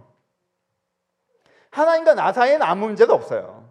하나님과 1.71 2.13
나 2.13 2.31
사이에는 2.31 2.61
아무 2.61 2.85
문제도 2.85 3.11
없어요. 3.15 3.67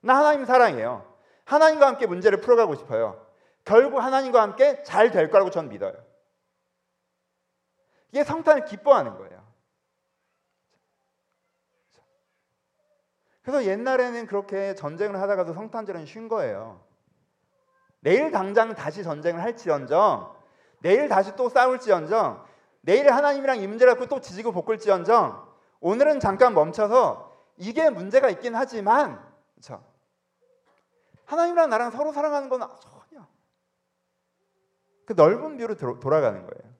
나 0.00 0.16
하나님 0.16 0.44
사랑해요. 0.44 1.06
하나님과 1.44 1.86
함께 1.86 2.06
문제를 2.06 2.40
풀어가고 2.40 2.74
싶어요. 2.74 3.24
결국 3.64 3.98
하나님과 4.00 4.42
함께 4.42 4.82
잘 4.82 5.12
될 5.12 5.30
거라고 5.30 5.50
저는 5.50 5.70
믿어요. 5.70 6.05
이게 8.10 8.24
성탄을 8.24 8.64
기뻐하는 8.64 9.16
거예요. 9.16 9.46
그래서 13.42 13.64
옛날에는 13.64 14.26
그렇게 14.26 14.74
전쟁을 14.74 15.20
하다가도 15.20 15.52
성탄절은 15.52 16.06
쉰 16.06 16.28
거예요. 16.28 16.84
내일 18.00 18.30
당장 18.30 18.74
다시 18.74 19.02
전쟁을 19.02 19.40
할지언정, 19.42 20.34
내일 20.80 21.08
다시 21.08 21.34
또 21.36 21.48
싸울지언정, 21.48 22.44
내일 22.80 23.12
하나님이랑 23.12 23.58
이 23.58 23.66
문제를 23.66 23.94
갖고 23.94 24.06
또 24.06 24.20
지지고 24.20 24.52
볶을지언정 24.52 25.46
오늘은 25.80 26.20
잠깐 26.20 26.54
멈춰서 26.54 27.36
이게 27.56 27.90
문제가 27.90 28.28
있긴 28.30 28.54
하지만 28.54 29.24
그렇죠? 29.54 29.84
하나님이랑 31.24 31.70
나랑 31.70 31.90
서로 31.90 32.12
사랑하는 32.12 32.48
건 32.48 32.60
전혀 32.80 33.26
그 35.04 35.12
넓은 35.12 35.56
뷰로 35.56 35.98
돌아가는 35.98 36.40
거예요. 36.40 36.75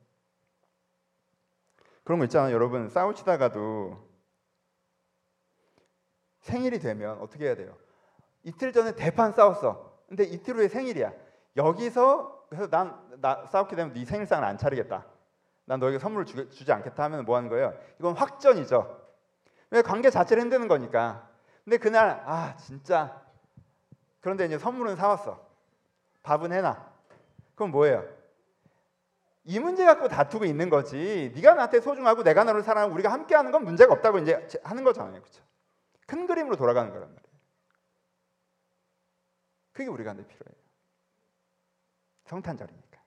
그런 2.07 2.21
거 2.21 2.25
있잖아요. 2.27 2.55
여러분 2.55 2.89
싸우시다가도 2.89 3.99
생일이 6.41 6.79
되면 6.79 7.19
어떻게 7.21 7.47
해야 7.47 7.57
돼요? 7.57 7.77
이틀 8.45 8.73
전에 8.73 8.95
대판 8.95 9.33
싸웠어. 9.33 9.93
근데 10.09 10.23
이틀 10.23 10.55
후에 10.57 10.69
생일이야. 10.69 11.13
여기서 11.57 12.47
그래서 12.49 12.71
난 12.71 13.05
나 13.21 13.45
싸웠게 13.47 13.75
되면 13.77 13.93
네 13.93 14.05
생일상을 14.05 14.47
안 14.47 14.57
차리겠다. 14.57 15.05
난 15.65 15.81
너에게 15.81 15.99
선물을 15.99 16.27
주, 16.27 16.49
주지 16.51 16.71
않겠다 16.71 17.03
하면 17.05 17.25
뭐 17.25 17.37
하는 17.37 17.49
거예요? 17.49 17.75
이건 17.99 18.15
확전이죠. 18.15 19.05
왜 19.71 19.83
관계 19.83 20.11
자체를 20.11 20.45
흔드는 20.45 20.69
거니까. 20.69 21.29
근데 21.65 21.79
그날 21.79 22.23
아 22.25 22.55
진짜 22.57 23.21
그런데 24.21 24.47
이제 24.47 24.59
선물은 24.59 24.95
사왔어. 24.95 25.45
밥은 26.23 26.53
해놔. 26.53 26.87
그럼 27.57 27.73
뭐예요? 27.73 28.05
이 29.49 29.61
문제 29.61 29.85
갖고 29.85 30.09
다투고 30.09 30.45
있는 30.45 30.69
거지. 30.69 31.33
네가 31.35 31.55
나한테 31.55 31.81
소중하고 31.81 32.25
내가 32.25 32.43
너를 32.43 32.65
사랑하고 32.65 32.93
우리가 32.95 33.13
함께하는 33.13 33.53
건 33.53 33.65
문제가 33.65 33.93
없다고 33.93 34.19
이제 34.19 34.49
하는 34.65 34.83
거잖아요, 34.83 35.21
그렇죠? 35.21 35.43
큰 36.07 36.27
그림으로 36.27 36.57
돌아가는 36.57 36.91
거란 36.91 37.09
말이에요. 37.09 37.27
그게 39.73 39.89
우리가 39.89 40.15
늘 40.15 40.27
필요해요. 40.27 40.57
성탄절이니까. 42.25 43.01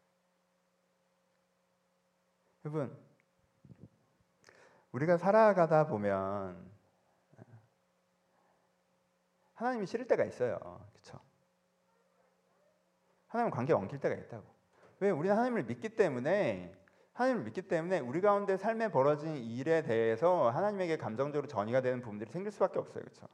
여러분, 2.63 2.97
우리가 4.93 5.17
살아가다 5.17 5.87
보면 5.87 6.71
하나님이 9.55 9.87
싫을 9.87 10.07
때가 10.07 10.23
있어요. 10.23 10.57
그렇죠? 10.93 11.19
하나님 13.27 13.51
관계 13.51 13.73
엉킬 13.73 13.99
때가 13.99 14.15
있다고. 14.15 14.58
왜 14.99 15.09
우리는 15.09 15.35
하나님을 15.35 15.63
믿기 15.63 15.89
때문에 15.89 16.73
하나님을 17.13 17.43
믿기 17.43 17.61
때문에 17.63 17.99
우리 17.99 18.21
가운데 18.21 18.57
삶에 18.57 18.91
벌어진 18.91 19.35
일에 19.35 19.81
대해서 19.81 20.49
하나님에게 20.49 20.97
감정적으로 20.97 21.47
전이가 21.47 21.81
되는 21.81 22.01
부분들이 22.01 22.31
생길 22.31 22.51
수밖에 22.51 22.79
없어요. 22.79 23.03
그렇죠? 23.03 23.27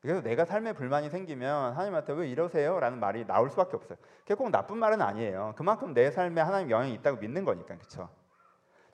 그래서 0.00 0.22
내가 0.22 0.44
삶에 0.44 0.74
불만이 0.74 1.08
생기면 1.08 1.72
하나님한테 1.74 2.12
왜 2.12 2.28
이러세요? 2.28 2.78
라는 2.78 3.00
말이 3.00 3.26
나올 3.26 3.48
수밖에 3.50 3.76
없어요. 3.76 3.98
그게 4.20 4.34
꼭 4.34 4.50
나쁜 4.50 4.78
말은 4.78 5.00
아니에요. 5.00 5.54
그만큼 5.56 5.94
내 5.94 6.10
삶에 6.10 6.40
하나님 6.40 6.70
영향이 6.70 6.92
있다고 6.94 7.18
믿는 7.18 7.44
거니까. 7.44 7.76
그렇죠? 7.76 8.10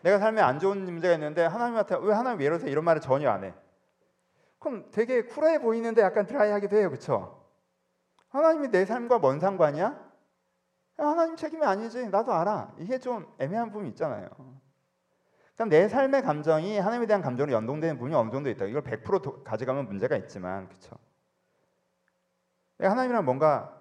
내가 0.03 0.19
삶에 0.19 0.41
안 0.41 0.59
좋은 0.59 0.85
문제가 0.85 1.15
있는데 1.15 1.45
하나님한테 1.45 1.97
왜 2.01 2.15
하나님 2.15 2.41
왜 2.41 2.47
이러세요? 2.47 2.71
이런 2.71 2.85
말을 2.85 3.01
전혀 3.01 3.31
안 3.31 3.45
해. 3.45 3.55
그럼 4.59 4.91
되게 4.93 5.23
쿨해 5.23 5.61
보이는데 5.61 6.03
약간 6.03 6.27
드라이하기도 6.27 6.77
해요. 6.77 6.91
그렇죠? 6.91 7.45
하나님이 8.29 8.69
내 8.69 8.85
삶과 8.85 9.19
뭔 9.19 9.41
상관이야? 9.41 10.10
하나님 11.07 11.37
책임이 11.37 11.65
아니지. 11.65 12.09
나도 12.09 12.33
알아. 12.33 12.75
이게 12.79 12.99
좀 12.99 13.33
애매한 13.39 13.71
부분이 13.71 13.89
있잖아요. 13.91 14.29
그럼 15.55 15.69
내 15.69 15.89
삶의 15.89 16.23
감정이 16.23 16.79
하나님에 16.79 17.07
대한 17.07 17.23
감정으로 17.23 17.53
연동되는 17.53 17.97
부분이 17.97 18.15
어느 18.15 18.31
정도 18.31 18.49
있다. 18.51 18.65
이걸 18.65 18.83
100% 18.83 19.45
가져가면 19.45 19.87
문제가 19.87 20.17
있지만, 20.17 20.69
그렇죠? 20.69 20.97
하나님이랑 22.79 23.25
뭔가 23.25 23.79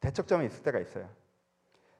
대척점이 0.00 0.46
있을 0.46 0.62
때가 0.62 0.80
있어요. 0.80 1.08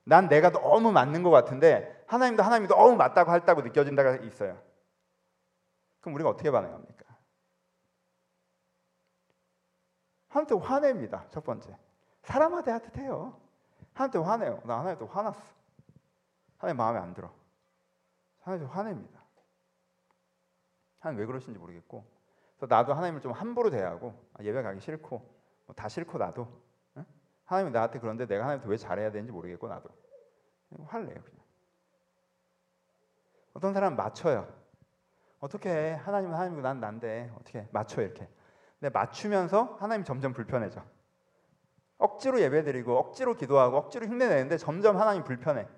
난 0.04 0.28
내가 0.28 0.50
너무 0.50 0.92
맞는 0.92 1.22
것 1.22 1.30
같은데 1.30 2.04
하나님도 2.06 2.42
하나님이 2.42 2.68
너무 2.68 2.96
맞다고 2.96 3.30
할다고 3.30 3.62
느껴진 3.62 3.94
다가 3.94 4.16
있어요. 4.16 4.60
그럼 6.00 6.16
우리가 6.16 6.28
어떻게 6.28 6.50
반응합니까? 6.50 7.04
하나님한테 10.28 10.66
화냅니다. 10.66 11.26
첫 11.30 11.44
번째. 11.44 11.76
사람한테 12.22 12.72
하듯해요. 12.72 13.43
하나님한테 13.94 14.18
화내요. 14.18 14.62
나 14.64 14.80
하나님한테 14.80 15.04
화났어. 15.12 15.40
하나님 16.58 16.76
마음에 16.76 16.98
안 16.98 17.14
들어. 17.14 17.32
하나님한테 18.42 18.74
화냅니다. 18.74 19.20
하나님 21.00 21.20
왜 21.20 21.26
그러신지 21.26 21.58
모르겠고 21.58 22.04
그래서 22.56 22.74
나도 22.74 22.94
하나님을 22.94 23.20
좀 23.20 23.32
함부로 23.32 23.70
대하고 23.70 24.14
아, 24.34 24.42
예배 24.42 24.62
가기 24.62 24.80
싫고 24.80 25.18
뭐 25.66 25.74
다 25.76 25.88
싫고 25.88 26.18
나도 26.18 26.48
응? 26.96 27.04
하나님이 27.44 27.72
나한테 27.72 27.98
그런데 28.00 28.26
내가 28.26 28.44
하나님한테 28.44 28.70
왜 28.70 28.76
잘해야 28.76 29.10
되는지 29.10 29.32
모르겠고 29.32 29.68
나도 29.68 29.88
내요 30.70 31.22
그냥 31.22 31.44
어떤 33.52 33.72
사람은 33.72 33.96
맞춰요 33.96 34.52
어떻게 35.40 35.70
해? 35.70 35.92
하나님은 35.92 36.34
하나님이고 36.34 36.62
난 36.62 36.80
난데 36.80 37.32
어떻게 37.38 37.68
맞춰 37.70 38.00
이렇게 38.02 38.28
근데 38.80 38.90
맞추면서 38.90 39.76
하나님 39.78 40.04
점점 40.04 40.32
불편해져 40.32 40.82
억지로 41.98 42.40
예배드리고 42.40 42.98
억지로 42.98 43.34
기도하고 43.36 43.76
억지로 43.76 44.06
힘내내는데 44.06 44.56
점점 44.58 44.98
하나님 44.98 45.24
불편해. 45.24 45.68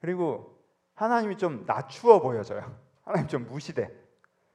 그리고 0.00 0.58
하나님이 0.94 1.36
좀 1.38 1.64
낮추어 1.66 2.20
보여져요. 2.20 2.76
하나님 3.04 3.28
좀 3.28 3.46
무시돼. 3.46 4.02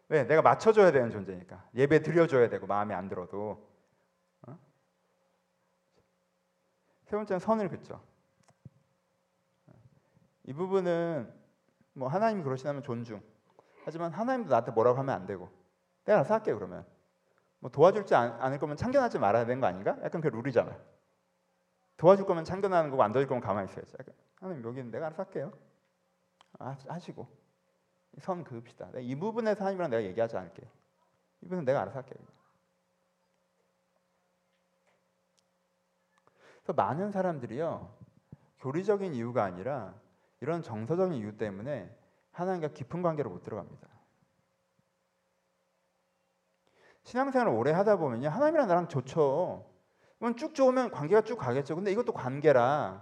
왜? 0.09 0.23
내가 0.23 0.41
맞춰줘야 0.41 0.91
되는 0.91 1.09
존재니까. 1.11 1.63
예배 1.75 2.01
드려줘야 2.01 2.49
되고 2.49 2.65
마음에 2.67 2.93
안 2.93 3.09
들어도. 3.09 3.67
어? 4.47 4.57
세 7.05 7.15
번째는 7.15 7.39
선을 7.39 7.69
긋죠. 7.69 8.01
이 10.45 10.53
부분은 10.53 11.33
뭐 11.93 12.07
하나님 12.07 12.43
그러시다면 12.43 12.83
존중. 12.83 13.21
하지만 13.83 14.11
하나님도 14.13 14.49
나한테 14.49 14.71
뭐라고 14.71 14.97
하면 14.99 15.13
안 15.15 15.25
되고 15.25 15.49
내가 16.05 16.19
알아서 16.19 16.33
할게 16.33 16.53
그러면. 16.53 16.85
뭐 17.59 17.71
도와줄지 17.71 18.13
않을 18.15 18.59
거면 18.59 18.77
참견하지 18.77 19.19
말아야 19.19 19.45
되는 19.45 19.59
거 19.59 19.67
아닌가? 19.67 19.97
약간 20.03 20.21
그 20.21 20.27
룰이잖아. 20.27 20.77
도와줄 21.97 22.25
거면 22.25 22.45
참견하는 22.45 22.91
거고 22.91 23.01
안 23.03 23.11
도와줄 23.11 23.27
거면 23.27 23.41
가만히 23.41 23.69
있어야지. 23.69 24.11
하나님 24.39 24.63
여기는 24.63 24.91
내가 24.91 25.07
알아서 25.07 25.23
할게요. 25.23 25.51
아, 26.59 26.77
하시고 26.87 27.27
선 28.19 28.43
그읍시다. 28.43 28.91
이 28.99 29.15
부분에서 29.15 29.61
하나님이랑 29.61 29.89
내가 29.89 30.03
얘기하지 30.03 30.37
않을게. 30.37 30.63
이 31.41 31.45
부분은 31.45 31.65
내가 31.65 31.81
알아서 31.81 31.97
할게요. 31.97 32.19
그래서 36.63 36.73
많은 36.73 37.11
사람들이요 37.11 37.95
교리적인 38.59 39.13
이유가 39.13 39.43
아니라 39.43 39.95
이런 40.41 40.61
정서적인 40.61 41.17
이유 41.17 41.37
때문에 41.37 41.95
하나님과 42.31 42.69
깊은 42.69 43.01
관계로 43.01 43.29
못 43.29 43.43
들어갑니다. 43.43 43.87
신앙생활을 47.07 47.53
오래 47.53 47.71
하다 47.71 47.95
보면요. 47.95 48.27
하나님이랑 48.27 48.67
나랑 48.67 48.89
좋죠. 48.89 49.65
그럼 50.19 50.35
쭉 50.35 50.53
좋으면 50.53 50.91
관계가 50.91 51.21
쭉 51.21 51.37
가겠죠. 51.37 51.75
근데 51.75 51.89
이것도 51.91 52.11
관계라 52.11 53.01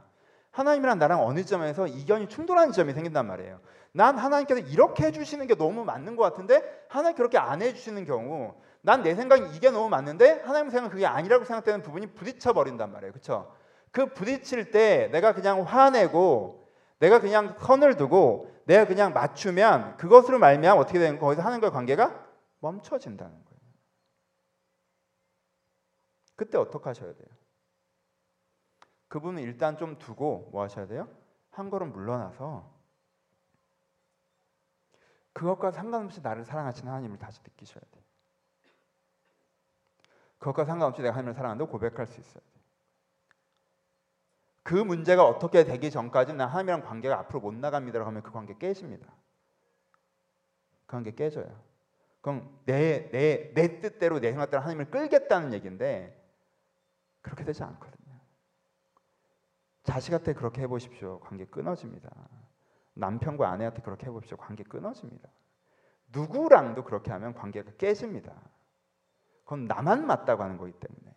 하나님이랑 0.51 0.99
나랑 0.99 1.25
어느 1.25 1.43
점에서 1.43 1.87
이견이 1.87 2.29
충돌하는 2.29 2.71
점이 2.71 2.93
생긴단 2.93 3.25
말이에요. 3.25 3.59
난 3.93 4.17
하나님께서 4.19 4.61
이렇게 4.61 5.05
해주시는 5.07 5.47
게 5.47 5.55
너무 5.55 5.83
맞는 5.85 6.15
것 6.15 6.23
같은데 6.23 6.61
하나님 6.87 7.17
그렇게 7.17 7.39
안 7.39 7.63
해주시는 7.63 8.05
경우 8.05 8.53
난 8.81 9.01
내 9.01 9.15
생각이 9.15 9.55
이게 9.55 9.71
너무 9.71 9.89
맞는데 9.89 10.43
하나님 10.45 10.69
생각 10.69 10.89
그게 10.89 11.07
아니라고 11.07 11.43
생각되는 11.43 11.81
부분이 11.81 12.13
부딪혀 12.13 12.53
버린단 12.53 12.91
말이에요. 12.91 13.11
그렇죠? 13.11 13.51
그 13.91 14.13
부딪힐 14.13 14.69
때 14.69 15.09
내가 15.11 15.33
그냥 15.33 15.63
화내고 15.63 16.69
내가 16.99 17.19
그냥 17.19 17.55
선을 17.59 17.97
두고 17.97 18.51
내가 18.65 18.85
그냥 18.85 19.13
맞추면 19.13 19.97
그것으로 19.97 20.37
말미암아 20.37 20.79
어떻게 20.79 20.99
되는 20.99 21.17
거기서 21.17 21.41
하나님과의 21.41 21.71
관계가 21.71 22.23
멈춰진다는. 22.59 23.44
그때 26.35 26.57
어떻게 26.57 26.85
하셔야 26.85 27.13
돼요? 27.13 27.27
그분은 29.07 29.41
일단 29.41 29.77
좀 29.77 29.97
두고 29.97 30.49
뭐 30.51 30.63
하셔야 30.63 30.87
돼요? 30.87 31.07
한 31.51 31.69
걸음 31.69 31.91
물러나서 31.91 32.73
그것과 35.33 35.71
상관없이 35.71 36.21
나를 36.21 36.45
사랑하시는 36.45 36.89
하나님을 36.89 37.17
다시 37.17 37.41
느끼셔야 37.43 37.81
돼요. 37.91 38.03
그것과 40.39 40.65
상관없이 40.65 41.01
내가 41.01 41.13
하나님을 41.13 41.33
사랑한다고 41.33 41.71
고백할 41.71 42.07
수 42.07 42.19
있어야 42.19 42.41
돼요. 42.41 42.55
그 44.63 44.73
문제가 44.73 45.25
어떻게 45.25 45.63
되기 45.63 45.91
전까지는 45.91 46.37
난 46.37 46.49
하나님이랑 46.49 46.81
관계가 46.81 47.19
앞으로 47.19 47.39
못 47.39 47.53
나갑니다라고 47.53 48.07
하면 48.07 48.23
그 48.23 48.31
관계 48.31 48.57
깨집니다. 48.57 49.07
그 50.85 50.87
관계 50.87 51.13
깨져요. 51.13 51.61
그럼 52.21 52.59
내, 52.65 53.09
내, 53.11 53.53
내 53.53 53.79
뜻대로 53.79 54.19
내 54.19 54.31
생각대로 54.31 54.61
하나님을 54.61 54.89
끌겠다는 54.89 55.53
얘기인데 55.53 56.24
그렇게 57.25 57.43
되지 57.43 57.63
않거든요. 57.63 58.19
자식한테 59.83 60.33
그렇게 60.33 60.61
해보십시오. 60.61 61.19
관계 61.21 61.45
끊어집니다. 61.45 62.09
남편과 62.93 63.49
아내한테 63.49 63.81
그렇게 63.81 64.05
해보십시오. 64.05 64.38
관계 64.38 64.63
끊어집니다. 64.63 65.27
누구랑도 66.13 66.83
그렇게 66.83 67.11
하면 67.11 67.33
관계가 67.33 67.71
깨집니다. 67.77 68.31
그건 69.43 69.65
나만 69.65 70.05
맞다고 70.05 70.43
하는 70.43 70.57
거기 70.57 70.71
때문에. 70.71 71.15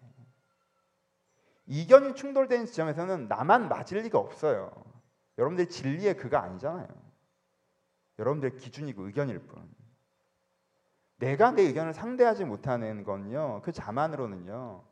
이견이 1.67 2.15
충돌되는 2.15 2.65
지점에서는 2.65 3.29
나만 3.29 3.69
맞을 3.69 3.99
리가 3.99 4.19
없어요. 4.19 4.73
여러분들 5.37 5.69
진리의 5.69 6.17
그가 6.17 6.43
아니잖아요. 6.43 6.89
여러분들 8.19 8.57
기준이고 8.57 9.05
의견일 9.07 9.41
뿐. 9.41 9.71
내가 11.17 11.51
내 11.51 11.63
의견을 11.65 11.93
상대하지 11.93 12.47
못하는 12.47 13.05
건요. 13.05 13.61
그 13.63 13.73
자만으로는요. 13.73 14.88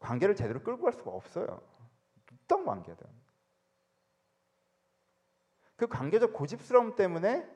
관계를 0.00 0.34
제대로 0.34 0.62
끌고 0.62 0.82
갈 0.82 0.92
수가 0.92 1.10
없어요. 1.10 1.62
어떤 2.44 2.64
관계든. 2.64 3.06
그 5.76 5.86
관계적 5.86 6.32
고집스러움 6.34 6.96
때문에 6.96 7.48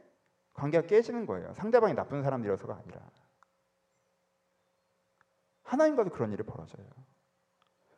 관계가 0.54 0.86
깨지는 0.86 1.26
거예요. 1.26 1.52
상대방이 1.54 1.94
나쁜 1.94 2.22
사람이라서가 2.22 2.74
아니라. 2.74 3.00
하나님과도 5.64 6.10
그런 6.10 6.32
일이 6.32 6.42
벌어져요. 6.42 6.86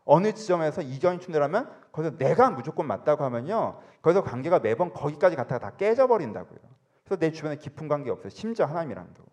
어느 0.05 0.33
지점에서 0.33 0.83
이견이 0.83 1.21
충돌하면 1.21 1.69
거기서 1.93 2.17
내가 2.17 2.51
무조건 2.51 2.87
맞다고 2.87 3.25
하면요. 3.25 3.83
거기서 4.03 4.23
관계가 4.23 4.61
매번 4.61 4.93
거기까지 4.93 5.37
갔다가 5.37 5.59
다 5.71 5.77
깨져버린다고요. 5.77 6.61
그래서 7.05 7.21
내 7.21 7.33
주변에 7.33 7.57
깊은 7.57 7.89
관계 7.89 8.11
없어요. 8.11 8.31
심지어 8.31 8.67
하나님이랑도. 8.67 9.25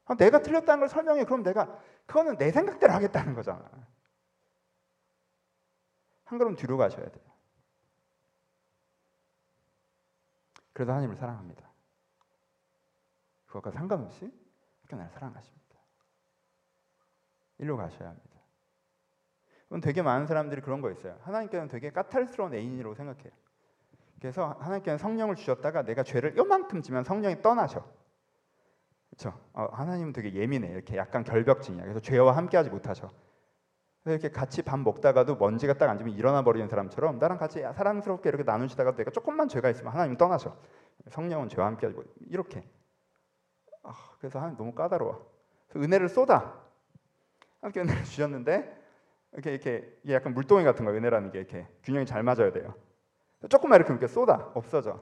내가 0.15 0.41
틀렸다는 0.41 0.79
걸 0.79 0.89
설명해. 0.89 1.25
그럼 1.25 1.43
내가 1.43 1.79
그거는 2.05 2.37
내 2.37 2.51
생각대로 2.51 2.93
하겠다는 2.93 3.33
거잖아. 3.33 3.69
한 6.25 6.37
걸음 6.37 6.55
뒤로 6.55 6.77
가셔야 6.77 7.09
돼요. 7.09 7.25
그래도 10.73 10.91
하나님을 10.91 11.15
사랑합니다. 11.15 11.69
그것과 13.47 13.71
상관없이 13.71 14.31
하나님을 14.87 15.09
사랑하십니다. 15.09 15.61
일로 17.59 17.77
가셔야 17.77 18.09
합니다. 18.09 18.31
그럼 19.67 19.79
되게 19.81 20.01
많은 20.01 20.25
사람들이 20.25 20.61
그런 20.61 20.81
거 20.81 20.91
있어요. 20.91 21.17
하나님께는 21.21 21.67
되게 21.67 21.91
까탈스러운 21.91 22.53
애인이라고 22.53 22.95
생각해요. 22.95 23.31
그래서 24.19 24.49
하나님께는 24.59 24.97
성령을 24.97 25.35
주셨다가 25.35 25.83
내가 25.83 26.03
죄를 26.03 26.35
요만큼 26.37 26.81
지면 26.81 27.03
성령이 27.03 27.41
떠나셔. 27.41 28.00
그렇죠? 29.11 29.37
어, 29.53 29.67
하나님은 29.71 30.13
되게 30.13 30.33
예민해. 30.33 30.69
이렇게 30.69 30.97
약간 30.97 31.23
결벽증이야. 31.23 31.83
그래서 31.83 31.99
죄와 31.99 32.35
함께하지 32.35 32.69
못하셔. 32.69 33.11
이렇게 34.05 34.31
같이 34.31 34.63
밥 34.63 34.79
먹다가도 34.79 35.35
먼지가 35.35 35.73
딱 35.73 35.89
앉으면 35.89 36.13
일어나 36.15 36.43
버리는 36.43 36.67
사람처럼 36.67 37.19
나랑 37.19 37.37
같이 37.37 37.61
사랑스럽게 37.61 38.29
이렇게 38.29 38.43
나누시다가 38.43 38.95
내가 38.95 39.11
조금만 39.11 39.47
죄가 39.47 39.69
있으면 39.69 39.93
하나님 39.93 40.17
떠나셔. 40.17 40.57
성령은 41.09 41.49
죄와 41.49 41.67
함께하지 41.67 41.95
못. 41.95 42.15
이렇게. 42.29 42.67
아, 43.83 43.93
그래서 44.19 44.39
하나님 44.39 44.57
너무 44.57 44.73
까다로워. 44.73 45.29
은혜를 45.75 46.09
쏟아. 46.09 46.59
하나님께 47.61 47.81
은혜를 47.81 48.03
주셨는데 48.05 48.81
이렇게 49.33 49.51
이렇게 49.51 49.99
이게 50.03 50.13
약간 50.13 50.33
물동이 50.33 50.63
같은 50.63 50.83
거 50.85 50.91
은혜라는 50.91 51.31
게 51.31 51.39
이렇게 51.39 51.67
균형이 51.83 52.05
잘 52.05 52.23
맞아야 52.23 52.51
돼요. 52.51 52.73
조금만 53.49 53.77
이렇게 53.77 53.93
이렇게 53.93 54.07
쏟아 54.07 54.51
없어져. 54.55 54.99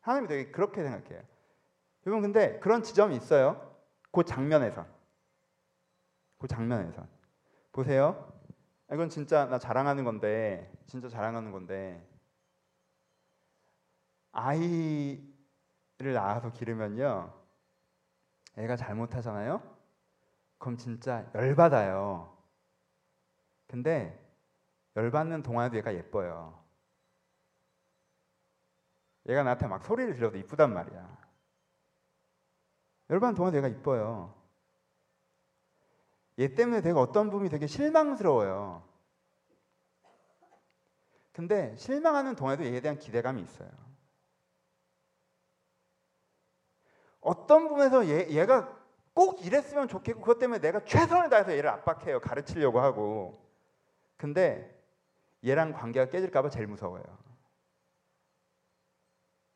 하나님이 0.00 0.28
되게 0.28 0.50
그렇게 0.52 0.82
생각해요. 0.82 1.22
여러분 2.06 2.22
근데 2.22 2.58
그런 2.60 2.82
지점이 2.82 3.16
있어요. 3.16 3.76
그 4.12 4.24
장면에서. 4.24 4.86
그 6.38 6.46
장면에서. 6.46 7.06
보세요. 7.72 8.32
이건 8.92 9.08
진짜 9.08 9.46
나 9.46 9.58
자랑하는 9.58 10.04
건데 10.04 10.72
진짜 10.86 11.08
자랑하는 11.08 11.50
건데 11.50 12.08
아이를 14.30 15.24
낳아서 15.98 16.52
기르면요. 16.52 17.34
애가 18.56 18.76
잘못하잖아요. 18.76 19.60
그럼 20.58 20.76
진짜 20.76 21.28
열받아요. 21.34 22.36
근데 23.66 24.22
열받는 24.94 25.42
동안에도 25.42 25.76
얘가 25.76 25.92
예뻐요. 25.92 26.64
얘가 29.28 29.42
나한테 29.42 29.66
막 29.66 29.84
소리를 29.84 30.14
질러도 30.14 30.38
이쁘단 30.38 30.72
말이야. 30.72 31.25
열받는 33.10 33.34
동안에도 33.34 33.58
얘가 33.58 33.68
이뻐요. 33.68 34.34
얘 36.38 36.54
때문에 36.54 36.82
내가 36.82 37.00
어떤 37.00 37.30
부분이 37.30 37.48
되게 37.48 37.66
실망스러워요. 37.66 38.82
근데 41.32 41.76
실망하는 41.76 42.34
동안에도 42.34 42.64
얘에 42.64 42.80
대한 42.80 42.98
기대감이 42.98 43.42
있어요. 43.42 43.68
어떤 47.20 47.68
부분에서 47.68 48.06
얘, 48.08 48.28
얘가 48.30 48.74
꼭 49.12 49.44
이랬으면 49.44 49.88
좋겠고 49.88 50.20
그것 50.20 50.38
때문에 50.38 50.60
내가 50.60 50.84
최선을 50.84 51.28
다해서 51.30 51.52
얘를 51.52 51.70
압박해요. 51.70 52.20
가르치려고 52.20 52.80
하고. 52.80 53.34
근데 54.16 54.72
얘랑 55.44 55.72
관계가 55.72 56.10
깨질까 56.10 56.42
봐 56.42 56.50
제일 56.50 56.66
무서워요. 56.66 57.02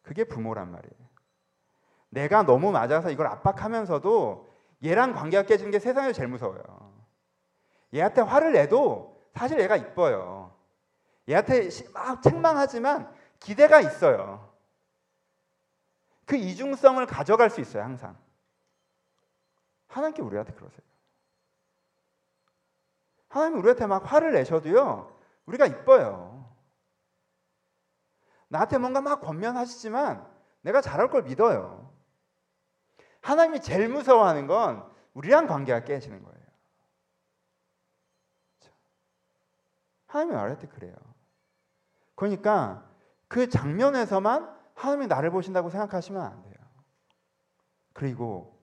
그게 0.03 0.25
부모란 0.25 0.71
말이에요. 0.71 1.10
내가 2.11 2.43
너무 2.43 2.71
맞아서 2.73 3.11
이걸 3.11 3.27
압박하면서도 3.27 4.49
얘랑 4.85 5.15
관계가 5.15 5.45
깨지는 5.45 5.71
게 5.71 5.79
세상에서 5.79 6.13
제일 6.13 6.29
무서워요. 6.29 6.63
얘한테 7.95 8.21
화를 8.21 8.53
내도 8.53 9.21
사실 9.35 9.61
얘가 9.61 9.77
이뻐요. 9.77 10.55
얘한테 11.29 11.69
막 11.93 12.23
책망하지만 12.23 13.13
기대가 13.39 13.81
있어요. 13.81 14.53
그 16.27 16.37
이중성을 16.37 17.05
가져갈 17.07 17.51
수 17.51 17.61
있어요, 17.61 17.83
항상. 17.83 18.17
하나님께 19.89 20.23
우리한테 20.23 20.53
그러세요. 20.53 20.81
하나님 23.29 23.59
우리한테 23.59 23.87
막 23.87 24.13
화를 24.13 24.33
내셔도요, 24.33 25.17
우리가 25.47 25.67
이뻐요. 25.67 26.49
나한테 28.49 28.79
뭔가 28.79 29.01
막 29.01 29.21
권면하시지만 29.21 30.29
내가 30.63 30.81
잘할 30.81 31.09
걸 31.11 31.23
믿어요. 31.23 31.90
하나님이 33.21 33.61
제일 33.61 33.89
무서워하는 33.89 34.47
건 34.47 34.89
우리랑 35.15 35.47
관계가 35.47 35.85
깨지는 35.85 36.23
거예요. 36.23 36.41
하나님이 40.07 40.37
말할 40.37 40.59
때 40.59 40.67
그래요. 40.67 40.95
그러니까 42.15 42.89
그 43.29 43.49
장면에서만 43.49 44.59
하나님이 44.75 45.07
나를 45.07 45.31
보신다고 45.31 45.71
생각하시면 45.71 46.21
안 46.21 46.43
돼요. 46.43 46.55
그리고 47.93 48.59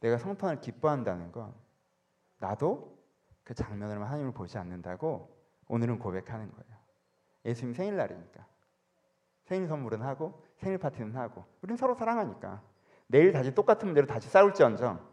내가 0.00 0.18
성탄을 0.18 0.60
기뻐한다는 0.60 1.32
건 1.32 1.54
나도 2.38 2.96
그 3.44 3.54
장면을 3.54 4.02
하나님을 4.02 4.32
보지 4.32 4.58
않는다고 4.58 5.36
오늘은 5.68 5.98
고백하는 5.98 6.50
거예요. 6.50 6.76
예수님 7.44 7.74
생일날이니까. 7.74 8.46
생일 9.44 9.68
선물은 9.68 10.02
하고 10.02 10.44
생일 10.56 10.78
파티는 10.78 11.16
하고 11.16 11.44
우린 11.62 11.76
서로 11.76 11.94
사랑하니까 11.94 12.62
내일 13.08 13.32
다시 13.32 13.54
똑같은 13.54 13.88
문제로 13.88 14.06
다시 14.06 14.28
싸울지언정 14.28 15.06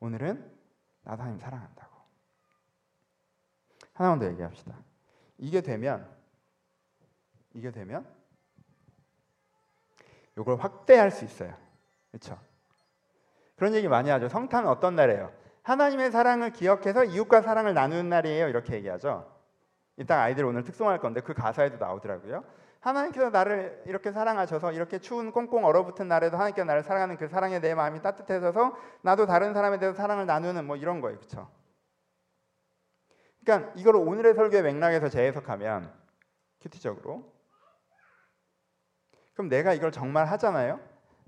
오늘은 0.00 0.56
나도 1.02 1.22
하나님 1.22 1.38
사랑한다고. 1.38 1.96
하나만 3.94 4.18
더 4.18 4.26
얘기합시다. 4.26 4.76
이게 5.38 5.60
되면 5.60 6.08
이게 7.54 7.70
되면 7.70 8.06
이걸 10.36 10.56
확대할 10.56 11.10
수 11.10 11.24
있어요. 11.24 11.56
그렇죠? 12.10 12.38
그런 13.54 13.72
얘기 13.74 13.88
많이 13.88 14.10
하죠. 14.10 14.28
성탄은 14.28 14.68
어떤 14.68 14.96
날이에요? 14.96 15.32
하나님의 15.62 16.10
사랑을 16.12 16.52
기억해서 16.52 17.04
이웃과 17.04 17.40
사랑을 17.40 17.72
나누는 17.72 18.08
날이에요. 18.08 18.48
이렇게 18.48 18.74
얘기하죠. 18.74 19.35
이따 19.98 20.20
아이들 20.20 20.44
오늘 20.44 20.62
특송할 20.64 21.00
건데 21.00 21.20
그 21.20 21.34
가사에도 21.34 21.78
나오더라고요. 21.78 22.44
하나님께서 22.80 23.30
나를 23.30 23.82
이렇게 23.86 24.12
사랑하셔서 24.12 24.72
이렇게 24.72 24.98
추운 24.98 25.32
꽁꽁 25.32 25.64
얼어붙은 25.64 26.06
날에도 26.06 26.36
하나님께서 26.36 26.64
나를 26.64 26.82
사랑하는 26.82 27.16
그 27.16 27.28
사랑에 27.28 27.58
내 27.58 27.74
마음이 27.74 28.02
따뜻해져서 28.02 28.76
나도 29.02 29.26
다른 29.26 29.54
사람에 29.54 29.78
대해서 29.78 29.96
사랑을 29.96 30.26
나누는 30.26 30.66
뭐 30.66 30.76
이런 30.76 31.00
거예요. 31.00 31.18
그렇죠? 31.18 31.50
그러니까 33.44 33.72
이걸 33.76 33.96
오늘의 33.96 34.34
설교의 34.34 34.62
맥락에서 34.62 35.08
재해석하면 35.08 35.92
큐티적으로 36.60 37.32
그럼 39.34 39.48
내가 39.48 39.72
이걸 39.72 39.92
정말 39.92 40.26
하잖아요. 40.26 40.80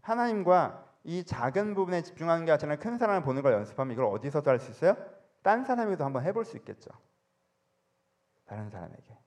하나님과 0.02 0.84
이 1.04 1.24
작은 1.24 1.74
부분에 1.74 2.02
집중하는 2.02 2.44
게 2.44 2.52
아니라 2.52 2.76
큰 2.76 2.98
사람을 2.98 3.22
보는 3.22 3.42
걸 3.42 3.52
연습하면 3.52 3.92
이걸 3.92 4.06
어디서도 4.06 4.50
할 4.50 4.58
수 4.58 4.70
있어요? 4.70 4.96
딴 5.42 5.64
사람에게도 5.64 6.04
한번 6.04 6.24
해볼 6.24 6.44
수 6.44 6.56
있겠죠. 6.56 6.90
다른 8.48 8.70
사람에게. 8.70 9.18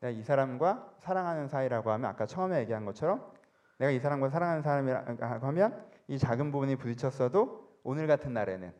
내가 0.00 0.10
이 0.10 0.22
사람과 0.22 0.96
사랑하는 1.00 1.48
사이라고 1.48 1.90
하면 1.92 2.10
아까 2.10 2.26
처음에 2.26 2.60
얘기한 2.60 2.84
것처럼 2.84 3.32
내가 3.78 3.90
이 3.90 4.00
사람과 4.00 4.28
사랑하는 4.28 4.62
사람이라고 4.62 5.46
하면 5.46 5.90
이 6.08 6.18
작은 6.18 6.52
부분이 6.52 6.76
부딪혔어도 6.76 7.80
오늘 7.84 8.06
같은 8.06 8.34
날에는 8.34 8.74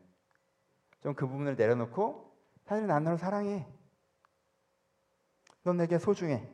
좀 1.00 1.14
그 1.14 1.26
부분을 1.26 1.56
내려놓고 1.56 2.36
사실 2.66 2.86
난 2.86 3.04
너를 3.04 3.16
사랑해. 3.18 3.66
넌 5.62 5.76
내게 5.76 5.98
소중해. 5.98 6.46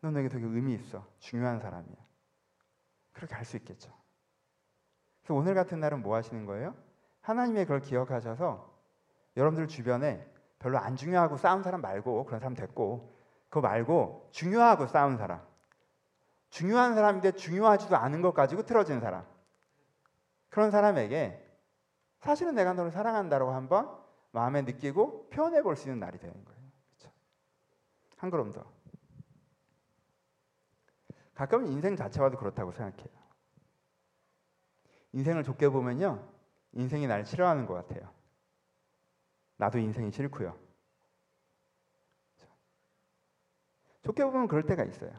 넌 0.00 0.12
내게 0.14 0.28
되게 0.28 0.44
의미 0.44 0.74
있어. 0.74 1.06
중요한 1.18 1.60
사람이야. 1.60 1.96
그렇게 3.12 3.34
할 3.34 3.44
수 3.44 3.56
있겠죠. 3.56 3.92
그래서 5.22 5.34
오늘 5.34 5.54
같은 5.54 5.80
날은 5.80 6.02
뭐 6.02 6.16
하시는 6.16 6.44
거예요? 6.44 6.76
하나님의 7.20 7.64
그걸 7.64 7.80
기억하셔서 7.80 8.73
여러분들 9.36 9.68
주변에 9.68 10.26
별로 10.58 10.78
안 10.78 10.96
중요하고 10.96 11.36
싸운 11.36 11.62
사람 11.62 11.80
말고 11.80 12.24
그런 12.24 12.40
사람 12.40 12.54
됐고 12.54 13.14
그거 13.48 13.60
말고 13.60 14.28
중요하고 14.32 14.86
싸운 14.86 15.16
사람 15.16 15.42
중요한 16.54 16.94
사람인데 16.94 17.32
중요하지도 17.32 17.96
않은 17.96 18.22
것 18.22 18.32
가지고 18.32 18.62
틀어진 18.62 19.00
사람. 19.00 19.26
그런 20.50 20.70
사람에게 20.70 21.44
사실은 22.20 22.54
내가 22.54 22.74
너를 22.74 22.92
사랑한다고 22.92 23.50
한번 23.50 23.90
마음에 24.30 24.62
느끼고 24.62 25.30
표현해 25.30 25.62
볼 25.62 25.74
수 25.74 25.88
있는 25.88 25.98
날이 25.98 26.16
되는 26.16 26.32
거예요. 26.44 26.60
그렇죠? 26.96 27.12
한 28.18 28.30
걸음 28.30 28.52
더. 28.52 28.64
가끔은 31.34 31.66
인생 31.66 31.96
자체와도 31.96 32.38
그렇다고 32.38 32.70
생각해요. 32.70 33.08
인생을 35.10 35.42
좁게 35.42 35.70
보면요. 35.70 36.24
인생이 36.72 37.08
날 37.08 37.26
싫어하는 37.26 37.66
것 37.66 37.74
같아요. 37.74 38.08
나도 39.56 39.78
인생이 39.78 40.10
싫고요. 40.10 40.58
좁게 44.02 44.24
보면 44.24 44.48
그럴 44.48 44.64
때가 44.66 44.84
있어요. 44.84 45.10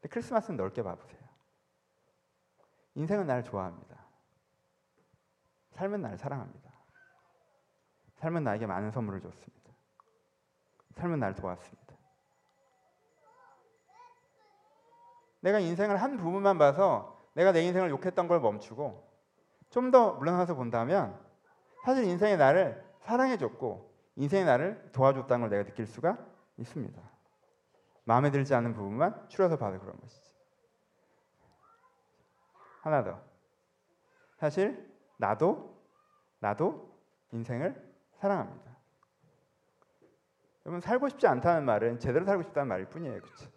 근데 0.00 0.08
크리스마스는 0.08 0.56
넓게 0.56 0.82
봐보세요. 0.82 1.20
인생은 2.94 3.26
나를 3.26 3.44
좋아합니다. 3.44 4.06
삶은 5.72 6.00
나를 6.00 6.16
사랑합니다. 6.16 6.72
삶은 8.14 8.44
나에게 8.44 8.66
많은 8.66 8.90
선물을 8.90 9.20
줬습니다. 9.20 9.72
삶은 10.94 11.18
나를 11.20 11.34
도왔습니다. 11.34 11.94
내가 15.40 15.60
인생을 15.60 16.00
한 16.00 16.16
부분만 16.16 16.56
봐서 16.56 17.30
내가 17.34 17.52
내 17.52 17.62
인생을 17.62 17.90
욕했던 17.90 18.28
걸 18.28 18.40
멈추고 18.40 19.06
좀 19.70 19.90
더 19.90 20.14
물러나서 20.14 20.54
본다면 20.54 21.25
사실 21.86 22.02
인생의 22.02 22.36
나를 22.36 22.84
사랑해줬고 23.02 23.94
인생의 24.16 24.44
나를 24.44 24.90
도와줬다는 24.90 25.42
걸 25.42 25.50
내가 25.50 25.70
느낄 25.70 25.86
수가 25.86 26.18
있습니다. 26.56 27.00
마음에 28.02 28.32
들지 28.32 28.56
않는 28.56 28.74
부분만 28.74 29.28
추려서 29.28 29.56
봐도 29.56 29.78
그런 29.78 29.96
것이지. 30.00 30.34
하나 32.82 33.04
더. 33.04 33.22
사실 34.36 34.92
나도 35.16 35.80
나도 36.40 36.92
인생을 37.30 37.80
사랑합니다. 38.16 38.76
여러분 40.64 40.80
살고 40.80 41.08
싶지 41.10 41.28
않다는 41.28 41.64
말은 41.64 42.00
제대로 42.00 42.24
살고 42.24 42.42
싶다는 42.42 42.66
말일 42.66 42.86
뿐이에요. 42.86 43.20
그렇죠? 43.20 43.48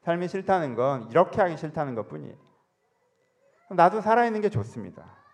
삶이 0.00 0.26
싫다는 0.26 0.74
건 0.74 1.08
이렇게 1.12 1.40
하기 1.42 1.56
싫다는 1.58 1.94
것뿐이에요. 1.94 2.36
나도 3.70 4.00
살아있는 4.00 4.40
게 4.40 4.48
좋습니다. 4.48 5.27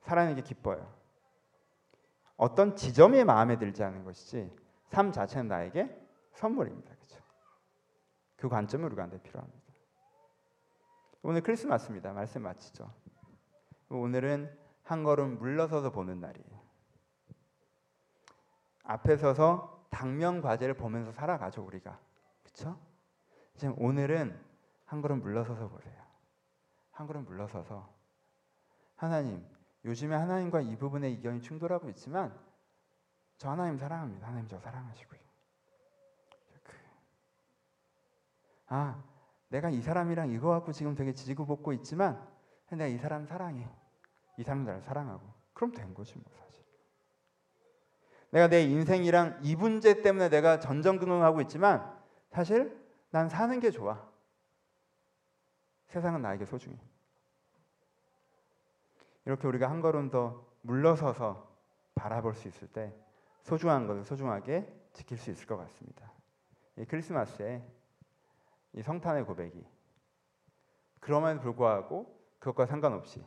살아있는 0.00 0.36
게 0.36 0.42
기뻐요. 0.42 0.92
어떤 2.36 2.74
지점이 2.74 3.22
마음에 3.24 3.58
들지 3.58 3.84
않은 3.84 4.04
것이지 4.04 4.50
삶 4.88 5.12
자체는 5.12 5.48
나에게 5.48 5.96
선물입니다. 6.32 7.00
그 8.40 8.48
관점을 8.48 8.86
우리가 8.86 9.02
한데 9.02 9.20
필요합니다. 9.20 9.60
오늘 11.22 11.42
크리스마스입니다. 11.42 12.12
말씀 12.14 12.42
마치죠. 12.42 12.90
오늘은 13.90 14.58
한 14.82 15.04
걸음 15.04 15.38
물러서서 15.38 15.92
보는 15.92 16.20
날이에요. 16.20 16.60
앞에 18.84 19.18
서서 19.18 19.84
당면 19.90 20.40
과제를 20.40 20.74
보면서 20.74 21.12
살아가죠 21.12 21.62
우리가. 21.62 22.00
그렇죠? 22.42 22.80
지금 23.56 23.74
오늘은 23.78 24.40
한 24.86 25.02
걸음 25.02 25.20
물러서서 25.20 25.68
보세요. 25.68 26.02
한 26.92 27.06
걸음 27.06 27.26
물러서서 27.26 27.92
하나님 28.96 29.46
요즘에 29.84 30.14
하나님과 30.14 30.60
이 30.60 30.76
부분의 30.76 31.12
이견이 31.14 31.40
충돌하고 31.40 31.88
있지만 31.90 32.38
저 33.38 33.50
하나님 33.50 33.78
사랑합니다. 33.78 34.26
하나님 34.26 34.46
저 34.48 34.58
사랑하시고요. 34.58 35.20
그, 36.62 36.76
아 38.66 39.02
내가 39.48 39.70
이 39.70 39.80
사람이랑 39.80 40.30
이거 40.30 40.48
갖고 40.50 40.72
지금 40.72 40.94
되게 40.94 41.14
지지고 41.14 41.46
볶고 41.46 41.72
있지만 41.72 42.26
내가 42.70 42.86
이 42.86 42.98
사람 42.98 43.26
사랑해. 43.26 43.68
이 44.36 44.42
사람 44.42 44.64
나를 44.64 44.82
사랑하고 44.82 45.26
그럼 45.54 45.72
된 45.72 45.94
거지 45.94 46.14
뭐 46.16 46.24
사실. 46.38 46.62
내가 48.30 48.48
내 48.48 48.62
인생이랑 48.62 49.40
이 49.42 49.56
문제 49.56 50.02
때문에 50.02 50.28
내가 50.28 50.60
전전긍긍하고 50.60 51.40
있지만 51.42 51.98
사실 52.30 52.78
난 53.10 53.28
사는 53.28 53.58
게 53.58 53.70
좋아. 53.70 54.08
세상은 55.88 56.22
나에게 56.22 56.44
소중해. 56.44 56.76
이렇게 59.30 59.46
우리가 59.46 59.70
한 59.70 59.80
걸음 59.80 60.10
더 60.10 60.44
물러서서 60.62 61.48
바라볼 61.94 62.34
수 62.34 62.48
있을 62.48 62.66
때 62.66 62.92
소중한 63.42 63.86
것을 63.86 64.04
소중하게 64.04 64.66
지킬 64.92 65.18
수 65.18 65.30
있을 65.30 65.46
것 65.46 65.56
같습니다. 65.56 66.10
이 66.76 66.84
크리스마스에 66.84 67.62
이 68.72 68.82
성탄의 68.82 69.24
고백이 69.24 69.64
그럼에도 70.98 71.40
불구하고 71.42 72.20
그것과 72.40 72.66
상관없이 72.66 73.24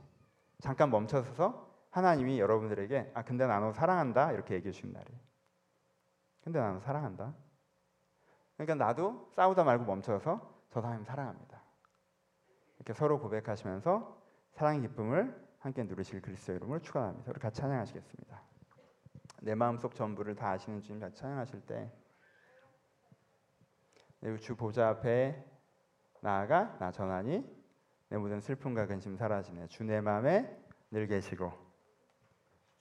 잠깐 0.59 0.91
멈춰서서 0.91 1.71
하나님이 1.89 2.37
여러분들에게 2.37 3.11
아 3.13 3.23
근데 3.23 3.47
나너 3.47 3.71
사랑한다. 3.71 4.33
이렇게 4.33 4.55
얘기해 4.55 4.73
주신 4.73 4.91
날이 4.91 5.07
근데 6.43 6.59
나너 6.59 6.81
사랑한다. 6.81 7.33
그러니까 8.57 8.75
나도 8.85 9.29
싸우다 9.31 9.63
말고 9.63 9.85
멈춰서 9.85 10.65
저 10.69 10.81
하나님 10.81 11.05
사랑합니다. 11.05 11.61
이렇게 12.75 12.91
서로 12.91 13.21
고백하시면서 13.21 14.21
사랑의 14.51 14.81
기쁨을 14.81 15.42
함께 15.63 15.83
누리실 15.83 16.21
그리스도 16.21 16.53
이름을 16.53 16.81
축원합니다 16.81 17.31
우리 17.31 17.39
같이 17.39 17.61
찬양하시겠습니다 17.61 18.41
내 19.41 19.55
마음속 19.55 19.95
전부를 19.95 20.35
다 20.35 20.51
아시는 20.51 20.81
주님 20.81 20.99
같이 20.99 21.15
찬양하실 21.21 21.61
때주 24.21 24.55
보좌 24.57 24.89
앞에 24.89 25.41
나아가 26.21 26.77
나 26.79 26.91
전하니 26.91 27.45
내 28.09 28.17
모든 28.17 28.39
슬픔과 28.39 28.85
근심 28.87 29.17
사라지네. 29.17 29.67
주 29.67 29.83
내 29.83 29.99
마음에 30.01 30.57
늘 30.91 31.07
계시고 31.07 31.51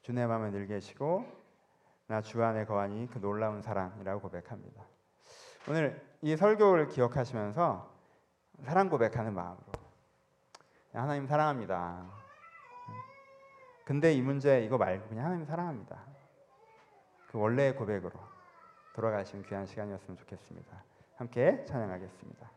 주 0.03 0.13
내 0.13 0.27
마음에 0.27 0.51
늘 0.51 0.67
계시고 0.67 1.25
나 2.07 2.21
주 2.21 2.43
안에 2.45 2.65
거하니 2.65 3.09
그 3.11 3.19
놀라운 3.21 3.63
사랑이라고 3.63 4.21
고백합니다. 4.21 4.85
오늘 5.69 6.01
이 6.21 6.37
설교를 6.37 6.89
기억하시면서 6.89 7.93
사랑 8.65 8.89
고백하는 8.89 9.35
마음으로 9.35 9.65
하나님 10.93 11.27
사랑합니다. 11.27 12.22
근데 13.85 14.13
이 14.13 14.23
문제 14.23 14.63
이거 14.65 14.79
말고 14.79 15.09
그냥 15.09 15.27
하나님 15.27 15.45
사랑합니다. 15.45 15.99
그 17.29 17.39
원래의 17.39 17.75
고백으로 17.75 18.13
돌아가신 18.95 19.43
귀한 19.43 19.67
시간이었으면 19.67 20.17
좋겠습니다. 20.19 20.85
함께 21.17 21.65
찬양하겠습니다. 21.65 22.51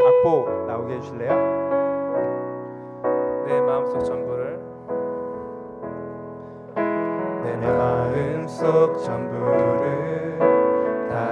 악보 0.00 0.64
나오게 0.66 0.96
해주실래요? 0.96 1.62
내 3.46 3.60
마음속 3.60 4.04
전부를 4.04 4.58
내 7.44 7.56
마음속 7.56 8.98
전부를 9.02 10.21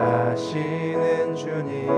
다시는 0.01 1.35
주님 1.35 1.89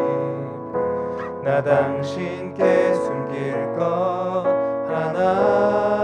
나 1.44 1.62
당신께 1.62 2.94
숨길 2.94 3.76
것 3.76 4.42
하나 4.88 6.01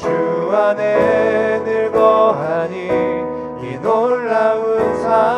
주 0.00 0.06
안에 0.54 1.60
늘 1.64 1.90
거하니 1.90 2.86
이 3.62 3.76
놀라운 3.82 5.02
사 5.02 5.37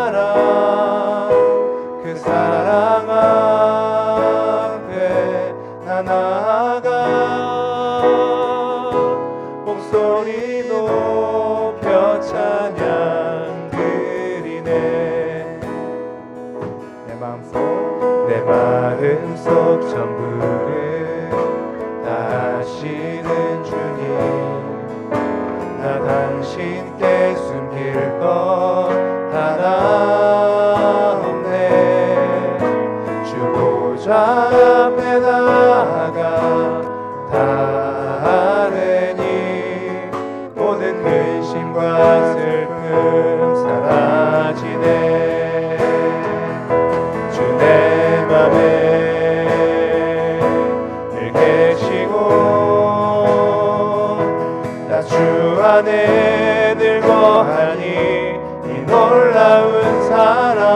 놀라운 58.90 60.02
사랑 60.08 60.68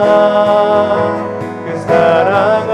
그 1.66 1.78
사랑 1.80 2.70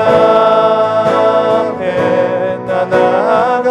앞에 1.67 2.59
나 2.67 2.85
나아가 2.85 3.69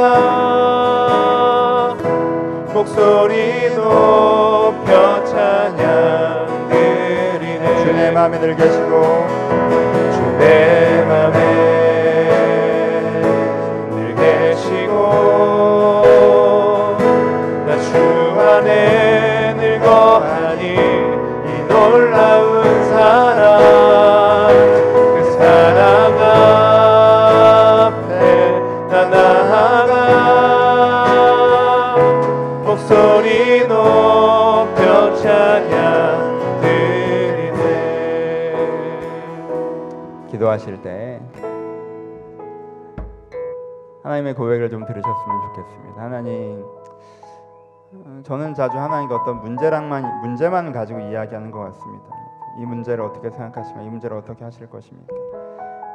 목소리 2.74 3.70
높여 3.76 5.24
찬양 5.26 6.70
드리네. 6.70 7.78
주내 7.86 8.12
마음에 8.12 8.40
늘 8.40 8.56
계시고 8.56 9.49
하나님의 44.20 44.36
고백을 44.36 44.70
좀 44.70 44.86
들으셨으면 44.86 45.42
좋겠습니다. 45.42 46.02
하나님, 46.02 46.66
어, 47.94 48.22
저는 48.24 48.54
자주 48.54 48.78
하나님과 48.78 49.16
어떤 49.16 49.42
문제랑만 49.42 50.22
문제만 50.22 50.72
가지고 50.72 51.00
이야기하는 51.00 51.52
것 51.52 51.60
같습니다. 51.60 52.06
이 52.58 52.66
문제를 52.66 53.04
어떻게 53.04 53.30
생각하시면 53.30 53.86
이 53.86 53.90
문제를 53.90 54.18
어떻게 54.18 54.44
하실 54.44 54.70
것입니까? 54.70 55.16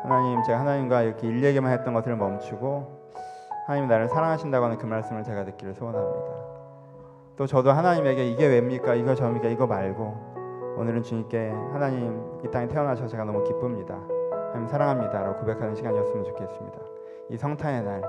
하나님, 0.03 0.43
제가 0.43 0.61
하나님과 0.61 1.03
이렇게 1.03 1.27
일 1.27 1.43
얘기만 1.45 1.73
했던 1.73 1.95
것들을 1.95 2.17
멈추고 2.17 3.05
하나님 3.67 3.89
나를 3.89 4.09
사랑하신다고 4.09 4.65
하는 4.65 4.79
그 4.79 4.87
말씀을 4.87 5.23
제가 5.23 5.45
듣기를 5.45 5.75
소원합니다. 5.75 6.33
또 7.37 7.47
저도 7.47 7.73
하나님에게 7.73 8.27
이게 8.27 8.47
왜입니까? 8.47 8.95
이거 8.95 9.15
저입니까? 9.15 9.49
이거 9.49 9.67
말고 9.67 10.77
오늘은 10.79 11.03
주님께 11.03 11.51
하나님 11.73 12.41
이 12.45 12.51
땅에 12.51 12.69
태어나셔서 12.69 13.09
제가 13.09 13.25
너무 13.25 13.43
기쁩니다. 13.45 13.95
하나님 14.49 14.69
사랑합니다라고 14.69 15.41
고백하는 15.41 15.75
시간이었으면 15.75 16.25
좋겠습니다. 16.25 16.94
이 17.31 17.37
성탄의 17.39 17.83
날 17.83 18.03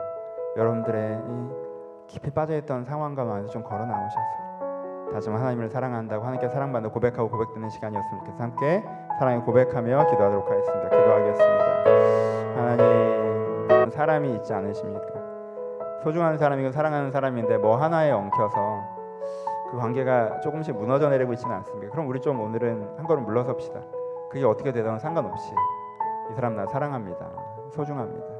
여러분들의 0.57 1.21
이 1.25 1.49
깊이 2.07 2.31
빠져있던 2.31 2.83
상황과 2.83 3.23
마음에서 3.23 3.49
좀 3.49 3.63
걸어 3.63 3.85
나오셔서 3.85 4.19
다시 5.13 5.29
한번 5.29 5.41
하나님을 5.41 5.69
사랑한다고 5.69 6.23
하나님께 6.23 6.49
사랑받는 6.49 6.89
고백하고 6.91 7.29
고백되는 7.29 7.69
시간이었으면 7.69 8.19
좋겠습니다. 8.19 8.43
함께 8.43 8.83
사랑에 9.17 9.39
고백하며 9.39 10.09
기도하도록 10.09 10.49
하겠습니다. 10.49 10.89
기도하겠습니다. 10.89 11.65
하나님 12.55 13.91
사람이 13.91 14.35
있지 14.35 14.53
않으십니까? 14.53 15.07
소중한 16.03 16.37
사람이고 16.37 16.71
사랑하는 16.71 17.11
사람인데 17.11 17.57
뭐 17.57 17.77
하나에 17.77 18.11
엉켜서 18.11 18.83
그 19.71 19.77
관계가 19.77 20.41
조금씩 20.41 20.75
무너져 20.75 21.09
내리고 21.09 21.31
있지는 21.33 21.55
않습니까? 21.55 21.91
그럼 21.91 22.09
우리 22.09 22.19
좀 22.19 22.41
오늘은 22.41 22.97
한 22.97 23.07
걸음 23.07 23.23
물러섭시다. 23.23 23.79
그게 24.29 24.43
어떻게 24.43 24.73
되든 24.73 24.99
상관없이 24.99 25.53
이 26.31 26.33
사람 26.33 26.55
나 26.57 26.65
사랑합니다. 26.67 27.29
소중합니다. 27.71 28.34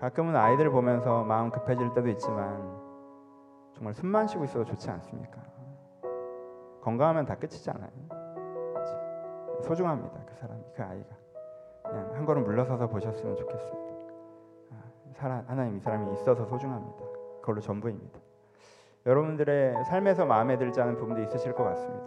가끔은 0.00 0.36
아이들 0.36 0.70
보면서 0.70 1.24
마음 1.24 1.50
급해질 1.50 1.92
때도 1.92 2.08
있지만 2.10 2.78
정말 3.74 3.94
숨만 3.94 4.28
쉬고 4.28 4.44
있어도 4.44 4.64
좋지 4.64 4.88
않습니까? 4.90 5.42
건강하면 6.82 7.26
다 7.26 7.34
끝이잖아요. 7.34 7.90
소중합니다. 9.62 10.20
그 10.24 10.34
사람이 10.36 10.62
그 10.74 10.82
아이가 10.82 11.16
그냥 11.82 12.14
한 12.14 12.24
걸음 12.24 12.44
물러서서 12.44 12.88
보셨으면 12.88 13.36
좋겠습니다. 13.36 13.78
아, 14.70 14.82
사람 15.14 15.44
하나님 15.48 15.76
이 15.76 15.80
사람이 15.80 16.12
있어서 16.12 16.46
소중합니다. 16.46 17.04
그걸로 17.40 17.60
전부입니다. 17.60 18.20
여러분들의 19.04 19.84
삶에서 19.84 20.26
마음에 20.26 20.56
들지 20.58 20.80
않은 20.80 20.96
부분도 20.96 21.22
있으실 21.22 21.54
것 21.54 21.64
같습니다. 21.64 22.06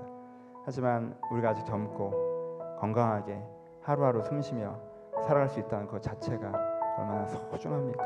하지만 0.63 1.17
우리가 1.31 1.49
아직 1.49 1.65
젊고 1.65 2.77
건강하게 2.79 3.41
하루하루 3.81 4.21
숨쉬며 4.21 4.79
살아갈 5.23 5.49
수 5.49 5.59
있다는 5.59 5.87
것 5.87 6.01
자체가 6.01 6.70
얼마나 7.01 7.25
소중합니까? 7.25 8.03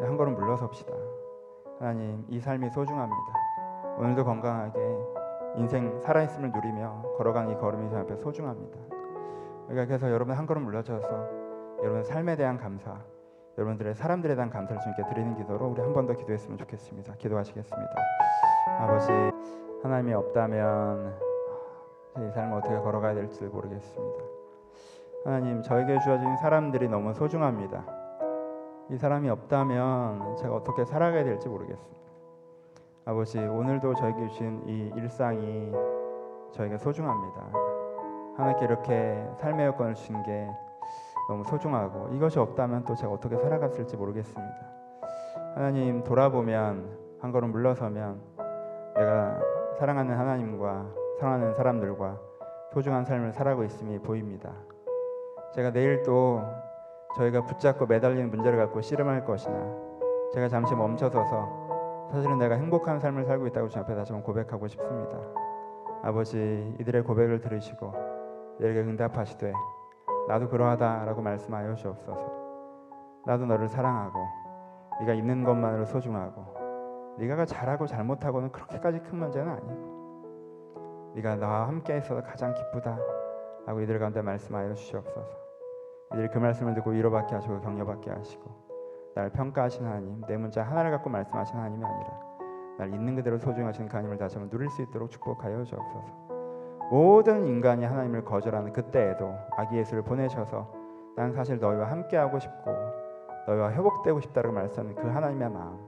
네, 0.00 0.06
한 0.06 0.16
걸음 0.16 0.34
물러섭시다. 0.34 0.92
하나님, 1.78 2.24
이 2.28 2.38
삶이 2.40 2.70
소중합니다. 2.70 3.32
오늘도 3.98 4.24
건강하게 4.24 4.78
인생 5.56 5.98
살아있음을 6.00 6.50
누리며 6.52 7.02
걸어가는 7.18 7.50
이 7.52 7.58
걸음이 7.58 7.90
저 7.90 7.98
앞에 7.98 8.16
소중합니다. 8.16 8.78
그러니까 9.66 9.86
그래서 9.86 10.10
여러분 10.10 10.34
한 10.36 10.46
걸음 10.46 10.62
물러져서 10.64 11.08
여러분 11.82 12.02
삶에 12.04 12.36
대한 12.36 12.56
감사, 12.56 12.96
여러분들의 13.58 13.94
사람들에 13.94 14.34
대한 14.34 14.48
감사를 14.50 14.80
주님께 14.80 15.04
드리는 15.12 15.34
기도로 15.34 15.66
우리 15.66 15.80
한 15.82 15.92
번 15.92 16.06
더 16.06 16.14
기도했으면 16.14 16.56
좋겠습니다. 16.58 17.14
기도하시겠습니다. 17.16 17.94
아버지, 18.78 19.10
하나님이 19.82 20.14
없다면 20.14 21.14
이 22.18 22.30
삶을 22.30 22.58
어떻게 22.58 22.78
걸어가야 22.78 23.14
될지 23.14 23.44
모르겠습니다. 23.44 24.31
하나님, 25.24 25.62
저에게 25.62 26.00
주어진 26.00 26.36
사람들이 26.36 26.88
너무 26.88 27.14
소중합니다. 27.14 27.84
이 28.90 28.96
사람이 28.96 29.30
없다면 29.30 30.36
제가 30.36 30.56
어떻게 30.56 30.84
살아가야 30.84 31.22
될지 31.22 31.48
모르겠습니다. 31.48 32.02
아버지, 33.04 33.38
오늘도 33.38 33.94
저에게 33.94 34.26
주신 34.28 34.62
이 34.66 34.90
일상이 34.96 35.70
저에게 36.50 36.76
소중합니다. 36.76 37.52
하나님께 38.36 38.64
이렇게 38.64 39.24
삶의 39.36 39.66
여건을 39.66 39.94
주신 39.94 40.20
게 40.24 40.48
너무 41.28 41.44
소중하고 41.44 42.08
이것이 42.14 42.40
없다면 42.40 42.84
또 42.84 42.96
제가 42.96 43.12
어떻게 43.12 43.36
살아갔을지 43.36 43.96
모르겠습니다. 43.96 44.56
하나님 45.54 46.02
돌아보면 46.02 46.98
한 47.20 47.30
걸음 47.30 47.52
물러서면 47.52 48.20
내가 48.96 49.38
사랑하는 49.78 50.18
하나님과 50.18 50.86
사랑하는 51.20 51.54
사람들과 51.54 52.18
소중한 52.72 53.04
삶을 53.04 53.32
살아가고 53.32 53.62
있음이 53.64 54.00
보입니다. 54.00 54.52
제가 55.54 55.70
내일 55.70 56.02
또 56.02 56.40
저희가 57.16 57.44
붙잡고 57.44 57.86
매달리는 57.86 58.30
문제를 58.30 58.58
갖고 58.58 58.80
씨름할 58.80 59.24
것이나 59.24 59.54
제가 60.32 60.48
잠시 60.48 60.74
멈춰서서 60.74 62.08
사실은 62.10 62.38
내가 62.38 62.54
행복한 62.54 62.98
삶을 62.98 63.24
살고 63.24 63.46
있다고 63.48 63.68
주님 63.68 63.84
앞에 63.84 63.94
다시 63.94 64.12
한번 64.12 64.24
고백하고 64.24 64.66
싶습니다. 64.66 65.18
아버지 66.02 66.74
이들의 66.80 67.04
고백을 67.04 67.40
들으시고 67.40 67.92
이들에게 68.58 68.80
응답하시되 68.80 69.52
나도 70.28 70.48
그러하다라고 70.48 71.20
말씀하여 71.20 71.74
주옵소서. 71.74 72.42
나도 73.26 73.44
너를 73.46 73.68
사랑하고 73.68 74.18
네가 75.00 75.12
있는 75.14 75.44
것만으로 75.44 75.84
소중하고 75.84 77.16
네가 77.18 77.44
잘하고 77.44 77.86
잘못하고는 77.86 78.52
그렇게까지 78.52 79.00
큰 79.00 79.18
문제는 79.18 79.52
아니고 79.52 81.12
네가 81.14 81.36
나와 81.36 81.68
함께 81.68 81.98
있어서 81.98 82.22
가장 82.22 82.54
기쁘다 82.54 82.98
라고 83.66 83.80
이들 83.80 83.98
가운데 83.98 84.22
말씀하여 84.22 84.72
주시옵소서. 84.74 85.41
이들이 86.12 86.28
그 86.28 86.38
말씀을 86.38 86.74
듣고 86.74 86.90
위로받게 86.90 87.34
하시고 87.34 87.60
격려받게 87.60 88.10
하시고 88.10 88.50
날 89.14 89.30
평가하신 89.30 89.84
하나님 89.84 90.20
내 90.26 90.36
문제 90.36 90.60
하나를 90.60 90.90
갖고 90.90 91.10
말씀하신 91.10 91.56
하나님이 91.56 91.84
아니라 91.84 92.20
날 92.78 92.92
있는 92.92 93.14
그대로 93.16 93.38
소중하신 93.38 93.86
그 93.88 93.92
하나님을 93.92 94.18
다시 94.18 94.38
한번 94.38 94.50
누릴 94.50 94.70
수 94.70 94.82
있도록 94.82 95.10
축복하여 95.10 95.64
주옵소서. 95.64 96.22
모든 96.90 97.46
인간이 97.46 97.84
하나님을 97.84 98.24
거절하는 98.24 98.72
그때에도 98.72 99.34
아기 99.56 99.76
예수를 99.76 100.02
보내셔서 100.02 100.70
난 101.16 101.32
사실 101.32 101.58
너희와 101.58 101.90
함께하고 101.90 102.38
싶고 102.38 102.70
너희와 103.46 103.72
회복되고 103.72 104.20
싶다고 104.20 104.52
말씀하는 104.52 104.94
그 104.94 105.08
하나님의 105.08 105.50
마음 105.50 105.78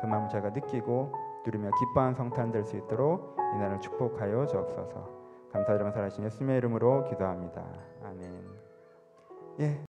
그 0.00 0.06
마음을 0.06 0.28
제가 0.28 0.50
느끼고 0.50 1.12
누리며 1.46 1.70
기뻐하는 1.78 2.14
성탄 2.14 2.50
될 2.50 2.64
수 2.64 2.76
있도록 2.76 3.36
이 3.54 3.58
날을 3.58 3.80
축복하여 3.80 4.46
주옵소서. 4.46 5.24
감사드리며 5.52 5.92
살아신 5.92 6.24
예수님의 6.24 6.58
이름으로 6.58 7.04
기도합니다. 7.04 7.62
아멘 8.02 8.53
예. 9.60 9.74